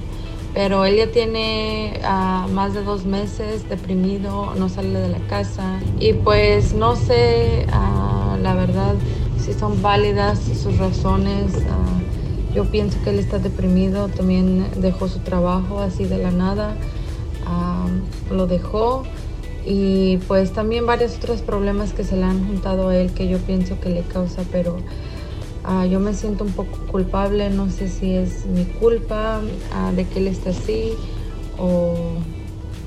pero 0.54 0.84
él 0.84 0.98
ya 0.98 1.10
tiene 1.10 1.98
uh, 2.04 2.48
más 2.52 2.72
de 2.72 2.84
dos 2.84 3.04
meses 3.04 3.68
deprimido, 3.68 4.54
no 4.54 4.68
sale 4.68 5.00
de 5.00 5.08
la 5.08 5.18
casa 5.26 5.80
y 5.98 6.12
pues 6.12 6.72
no 6.72 6.94
sé 6.94 7.66
uh, 7.66 8.36
la 8.40 8.54
verdad 8.54 8.94
si 9.40 9.52
son 9.54 9.82
válidas 9.82 10.38
sus 10.38 10.78
razones. 10.78 11.52
Uh, 11.56 12.54
yo 12.54 12.64
pienso 12.66 12.96
que 13.02 13.10
él 13.10 13.18
está 13.18 13.40
deprimido, 13.40 14.06
también 14.06 14.68
dejó 14.76 15.08
su 15.08 15.18
trabajo 15.18 15.80
así 15.80 16.04
de 16.04 16.18
la 16.18 16.30
nada, 16.30 16.76
lo 18.30 18.46
dejó 18.46 19.02
y 19.66 20.18
pues 20.28 20.52
también 20.52 20.86
varios 20.86 21.16
otros 21.16 21.40
problemas 21.40 21.92
que 21.92 22.04
se 22.04 22.16
le 22.16 22.24
han 22.24 22.46
juntado 22.46 22.88
a 22.88 22.96
él 22.96 23.12
que 23.12 23.28
yo 23.28 23.38
pienso 23.38 23.80
que 23.80 23.88
le 23.88 24.02
causa, 24.02 24.42
pero 24.52 24.76
uh, 25.66 25.86
yo 25.86 26.00
me 26.00 26.12
siento 26.14 26.44
un 26.44 26.52
poco 26.52 26.78
culpable, 26.86 27.48
no 27.50 27.70
sé 27.70 27.88
si 27.88 28.14
es 28.14 28.46
mi 28.46 28.64
culpa 28.64 29.40
uh, 29.40 29.94
de 29.94 30.06
que 30.06 30.18
él 30.18 30.28
esté 30.28 30.50
así 30.50 30.92
o 31.58 32.16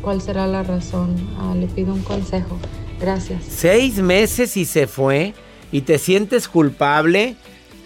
cuál 0.01 0.21
será 0.21 0.45
la 0.47 0.63
razón. 0.63 1.15
Uh, 1.41 1.55
le 1.55 1.67
pido 1.67 1.93
un 1.93 2.01
consejo. 2.01 2.57
Gracias. 2.99 3.43
Seis 3.47 3.97
meses 3.97 4.57
y 4.57 4.65
se 4.65 4.88
fue 4.88 5.34
y 5.71 5.82
te 5.82 5.97
sientes 5.97 6.47
culpable 6.47 7.36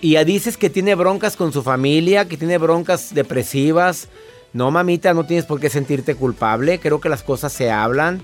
y 0.02 0.12
ya 0.12 0.24
dices 0.24 0.58
que 0.58 0.70
tiene 0.70 0.96
broncas 0.96 1.36
con 1.36 1.54
su 1.54 1.64
familia, 1.64 2.28
que 2.28 2.38
tiene 2.38 2.58
broncas 2.58 3.14
depresivas. 3.14 4.08
No, 4.54 4.70
mamita, 4.72 5.14
no 5.14 5.26
tienes 5.26 5.46
por 5.46 5.60
qué 5.60 5.70
sentirte 5.70 6.16
culpable. 6.16 6.80
Creo 6.80 7.00
que 7.00 7.08
las 7.08 7.24
cosas 7.24 7.54
se 7.54 7.72
hablan. 7.72 8.22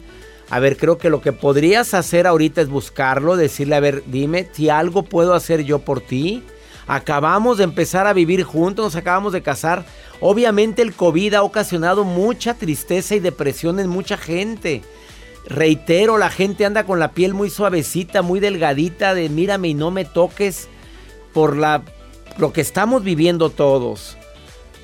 A 0.50 0.60
ver, 0.60 0.78
creo 0.78 0.98
que 0.98 1.10
lo 1.10 1.22
que 1.22 1.34
podrías 1.34 1.94
hacer 1.94 2.26
ahorita 2.26 2.62
es 2.62 2.70
buscarlo, 2.70 3.36
decirle, 3.36 3.76
a 3.76 3.82
ver, 3.82 4.04
dime 4.06 4.48
si 4.52 4.70
algo 4.70 5.04
puedo 5.04 5.34
hacer 5.34 5.64
yo 5.64 5.80
por 5.80 6.00
ti. 6.00 6.44
Acabamos 6.88 7.58
de 7.58 7.66
empezar 7.66 8.08
a 8.08 8.14
vivir 8.14 8.44
juntos, 8.44 8.86
nos 8.86 8.96
acabamos 8.96 9.34
de 9.34 9.42
casar. 9.42 9.86
Obviamente 10.22 10.82
el 10.82 10.94
COVID 10.94 11.34
ha 11.34 11.44
ocasionado 11.44 12.06
mucha 12.06 12.54
tristeza 12.54 13.16
y 13.16 13.20
depresión 13.20 13.80
en 13.82 13.90
mucha 13.90 14.16
gente. 14.16 14.84
Reitero, 15.48 16.18
la 16.18 16.30
gente 16.30 16.66
anda 16.66 16.86
con 16.86 17.00
la 17.00 17.12
piel 17.12 17.34
muy 17.34 17.50
suavecita, 17.50 18.22
muy 18.22 18.40
delgadita, 18.40 19.14
de 19.14 19.28
mírame 19.28 19.70
y 19.70 19.74
no 19.74 19.92
me 19.92 20.06
toques 20.06 20.70
por 21.34 21.58
la, 21.58 21.84
lo 22.38 22.54
que 22.54 22.62
estamos 22.62 23.04
viviendo 23.04 23.50
todos. 23.50 24.18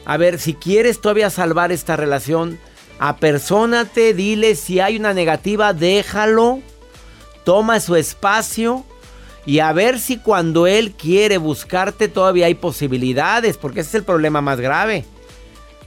A 0.05 0.17
ver, 0.17 0.39
si 0.39 0.53
quieres 0.53 0.99
todavía 0.99 1.29
salvar 1.29 1.71
esta 1.71 1.95
relación, 1.95 2.59
Apersónate, 3.05 4.13
dile 4.13 4.55
si 4.55 4.79
hay 4.79 4.95
una 4.95 5.13
negativa, 5.13 5.73
déjalo. 5.73 6.61
Toma 7.43 7.81
su 7.81 7.97
espacio 7.97 8.85
y 9.45 9.59
a 9.59 9.73
ver 9.73 9.99
si 9.99 10.19
cuando 10.19 10.67
él 10.67 10.93
quiere 10.93 11.37
buscarte 11.37 12.07
todavía 12.07 12.45
hay 12.45 12.55
posibilidades, 12.55 13.57
porque 13.57 13.81
ese 13.81 13.89
es 13.89 13.95
el 13.95 14.03
problema 14.05 14.39
más 14.39 14.61
grave. 14.61 15.03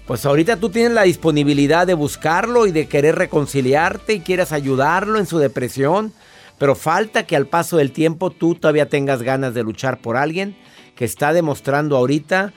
Pues 0.07 0.27
ahorita 0.27 0.59
tú 0.59 0.69
tienes 0.69 0.93
la 0.93 1.05
disponibilidad 1.05 1.87
de 1.87 1.95
buscarlo 1.95 2.67
y 2.67 2.71
de 2.71 2.87
querer 2.87 3.17
reconciliarte 3.17 4.13
y 4.13 4.21
quieres 4.21 4.53
ayudarlo 4.53 5.19
en 5.19 5.25
su 5.25 5.39
depresión, 5.39 6.13
pero 6.59 6.75
falta 6.75 7.25
que 7.25 7.35
al 7.35 7.47
paso 7.47 7.79
del 7.79 7.93
tiempo 7.93 8.29
tú 8.29 8.57
todavía 8.57 8.91
tengas 8.91 9.23
ganas 9.23 9.55
de 9.55 9.63
luchar 9.63 10.03
por 10.03 10.19
alguien 10.19 10.55
que 10.95 11.07
está 11.07 11.33
demostrando 11.33 11.97
ahorita 11.97 12.53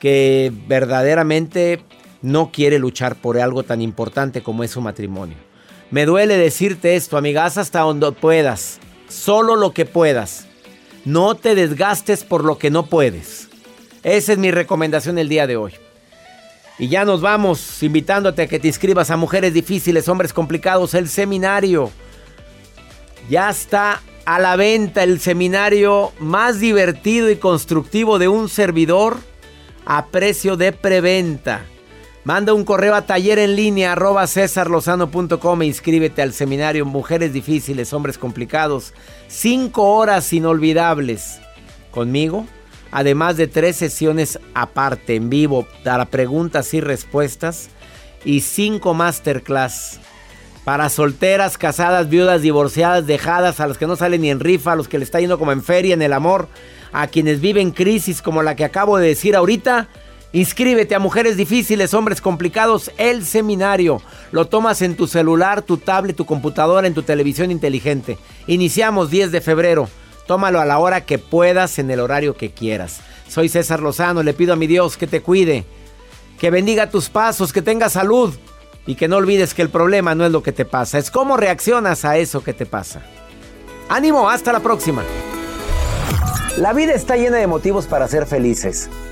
que 0.00 0.52
verdaderamente 0.68 1.82
no 2.22 2.50
quiere 2.52 2.78
luchar 2.78 3.16
por 3.16 3.38
algo 3.38 3.64
tan 3.64 3.82
importante 3.82 4.42
como 4.42 4.64
es 4.64 4.70
su 4.70 4.80
matrimonio. 4.80 5.36
Me 5.90 6.06
duele 6.06 6.38
decirte 6.38 6.96
esto, 6.96 7.18
amigas, 7.18 7.58
hasta 7.58 7.80
donde 7.80 8.12
puedas. 8.12 8.78
Solo 9.08 9.56
lo 9.56 9.72
que 9.72 9.84
puedas. 9.84 10.46
No 11.04 11.34
te 11.34 11.54
desgastes 11.54 12.24
por 12.24 12.44
lo 12.44 12.56
que 12.56 12.70
no 12.70 12.86
puedes. 12.86 13.48
Esa 14.02 14.32
es 14.32 14.38
mi 14.38 14.50
recomendación 14.50 15.18
el 15.18 15.28
día 15.28 15.46
de 15.46 15.56
hoy. 15.56 15.74
Y 16.78 16.88
ya 16.88 17.04
nos 17.04 17.20
vamos 17.20 17.82
invitándote 17.82 18.42
a 18.42 18.46
que 18.46 18.58
te 18.58 18.68
inscribas 18.68 19.10
a 19.10 19.16
Mujeres 19.16 19.52
Difíciles, 19.52 20.08
Hombres 20.08 20.32
Complicados, 20.32 20.94
el 20.94 21.08
seminario. 21.08 21.90
Ya 23.28 23.50
está 23.50 24.00
a 24.24 24.38
la 24.38 24.56
venta 24.56 25.02
el 25.02 25.20
seminario 25.20 26.12
más 26.18 26.60
divertido 26.60 27.30
y 27.30 27.36
constructivo 27.36 28.18
de 28.18 28.28
un 28.28 28.48
servidor 28.48 29.18
a 29.84 30.06
precio 30.06 30.56
de 30.56 30.72
preventa. 30.72 31.66
Manda 32.24 32.54
un 32.54 32.64
correo 32.64 32.94
a 32.94 33.02
taller 33.02 33.40
en 33.40 33.56
línea 33.56 33.92
arroba 33.92 34.26
e 34.26 35.66
inscríbete 35.66 36.22
al 36.22 36.32
seminario 36.32 36.86
Mujeres 36.86 37.32
Difíciles, 37.32 37.92
Hombres 37.92 38.16
Complicados. 38.16 38.94
Cinco 39.26 39.96
horas 39.96 40.32
inolvidables 40.32 41.40
conmigo, 41.90 42.46
además 42.92 43.36
de 43.36 43.48
tres 43.48 43.74
sesiones 43.74 44.38
aparte 44.54 45.16
en 45.16 45.30
vivo 45.30 45.66
para 45.82 46.04
preguntas 46.04 46.72
y 46.74 46.80
respuestas 46.80 47.70
y 48.24 48.42
cinco 48.42 48.94
masterclass 48.94 49.98
para 50.64 50.90
solteras, 50.90 51.58
casadas, 51.58 52.08
viudas, 52.08 52.40
divorciadas, 52.40 53.04
dejadas, 53.04 53.58
a 53.58 53.66
los 53.66 53.78
que 53.78 53.88
no 53.88 53.96
salen 53.96 54.20
ni 54.20 54.30
en 54.30 54.38
rifa, 54.38 54.72
a 54.72 54.76
los 54.76 54.86
que 54.86 54.98
le 54.98 55.04
está 55.04 55.18
yendo 55.18 55.40
como 55.40 55.50
en 55.50 55.64
feria 55.64 55.94
en 55.94 56.02
el 56.02 56.12
amor, 56.12 56.46
a 56.92 57.08
quienes 57.08 57.40
viven 57.40 57.72
crisis 57.72 58.22
como 58.22 58.44
la 58.44 58.54
que 58.54 58.64
acabo 58.64 58.98
de 58.98 59.08
decir 59.08 59.34
ahorita 59.34 59.88
Inscríbete 60.34 60.94
a 60.94 60.98
Mujeres 60.98 61.36
Difíciles, 61.36 61.92
Hombres 61.92 62.22
Complicados, 62.22 62.90
el 62.96 63.26
seminario. 63.26 64.00
Lo 64.30 64.46
tomas 64.46 64.80
en 64.80 64.96
tu 64.96 65.06
celular, 65.06 65.60
tu 65.60 65.76
tablet, 65.76 66.16
tu 66.16 66.24
computadora, 66.24 66.86
en 66.86 66.94
tu 66.94 67.02
televisión 67.02 67.50
inteligente. 67.50 68.16
Iniciamos 68.46 69.10
10 69.10 69.30
de 69.30 69.42
febrero. 69.42 69.90
Tómalo 70.26 70.58
a 70.60 70.64
la 70.64 70.78
hora 70.78 71.04
que 71.04 71.18
puedas, 71.18 71.78
en 71.78 71.90
el 71.90 72.00
horario 72.00 72.34
que 72.34 72.50
quieras. 72.50 73.00
Soy 73.28 73.50
César 73.50 73.80
Lozano, 73.80 74.22
le 74.22 74.32
pido 74.32 74.54
a 74.54 74.56
mi 74.56 74.66
Dios 74.66 74.96
que 74.96 75.06
te 75.06 75.20
cuide, 75.20 75.66
que 76.38 76.50
bendiga 76.50 76.88
tus 76.88 77.10
pasos, 77.10 77.52
que 77.52 77.60
tengas 77.60 77.92
salud 77.92 78.34
y 78.86 78.94
que 78.94 79.08
no 79.08 79.16
olvides 79.16 79.52
que 79.52 79.62
el 79.62 79.68
problema 79.68 80.14
no 80.14 80.24
es 80.24 80.32
lo 80.32 80.42
que 80.42 80.52
te 80.52 80.64
pasa, 80.64 80.98
es 80.98 81.10
cómo 81.10 81.36
reaccionas 81.36 82.04
a 82.04 82.16
eso 82.16 82.42
que 82.42 82.54
te 82.54 82.64
pasa. 82.66 83.02
Ánimo, 83.88 84.30
hasta 84.30 84.52
la 84.52 84.60
próxima. 84.60 85.02
La 86.56 86.72
vida 86.72 86.92
está 86.92 87.16
llena 87.16 87.36
de 87.36 87.46
motivos 87.46 87.86
para 87.86 88.08
ser 88.08 88.26
felices. 88.26 88.88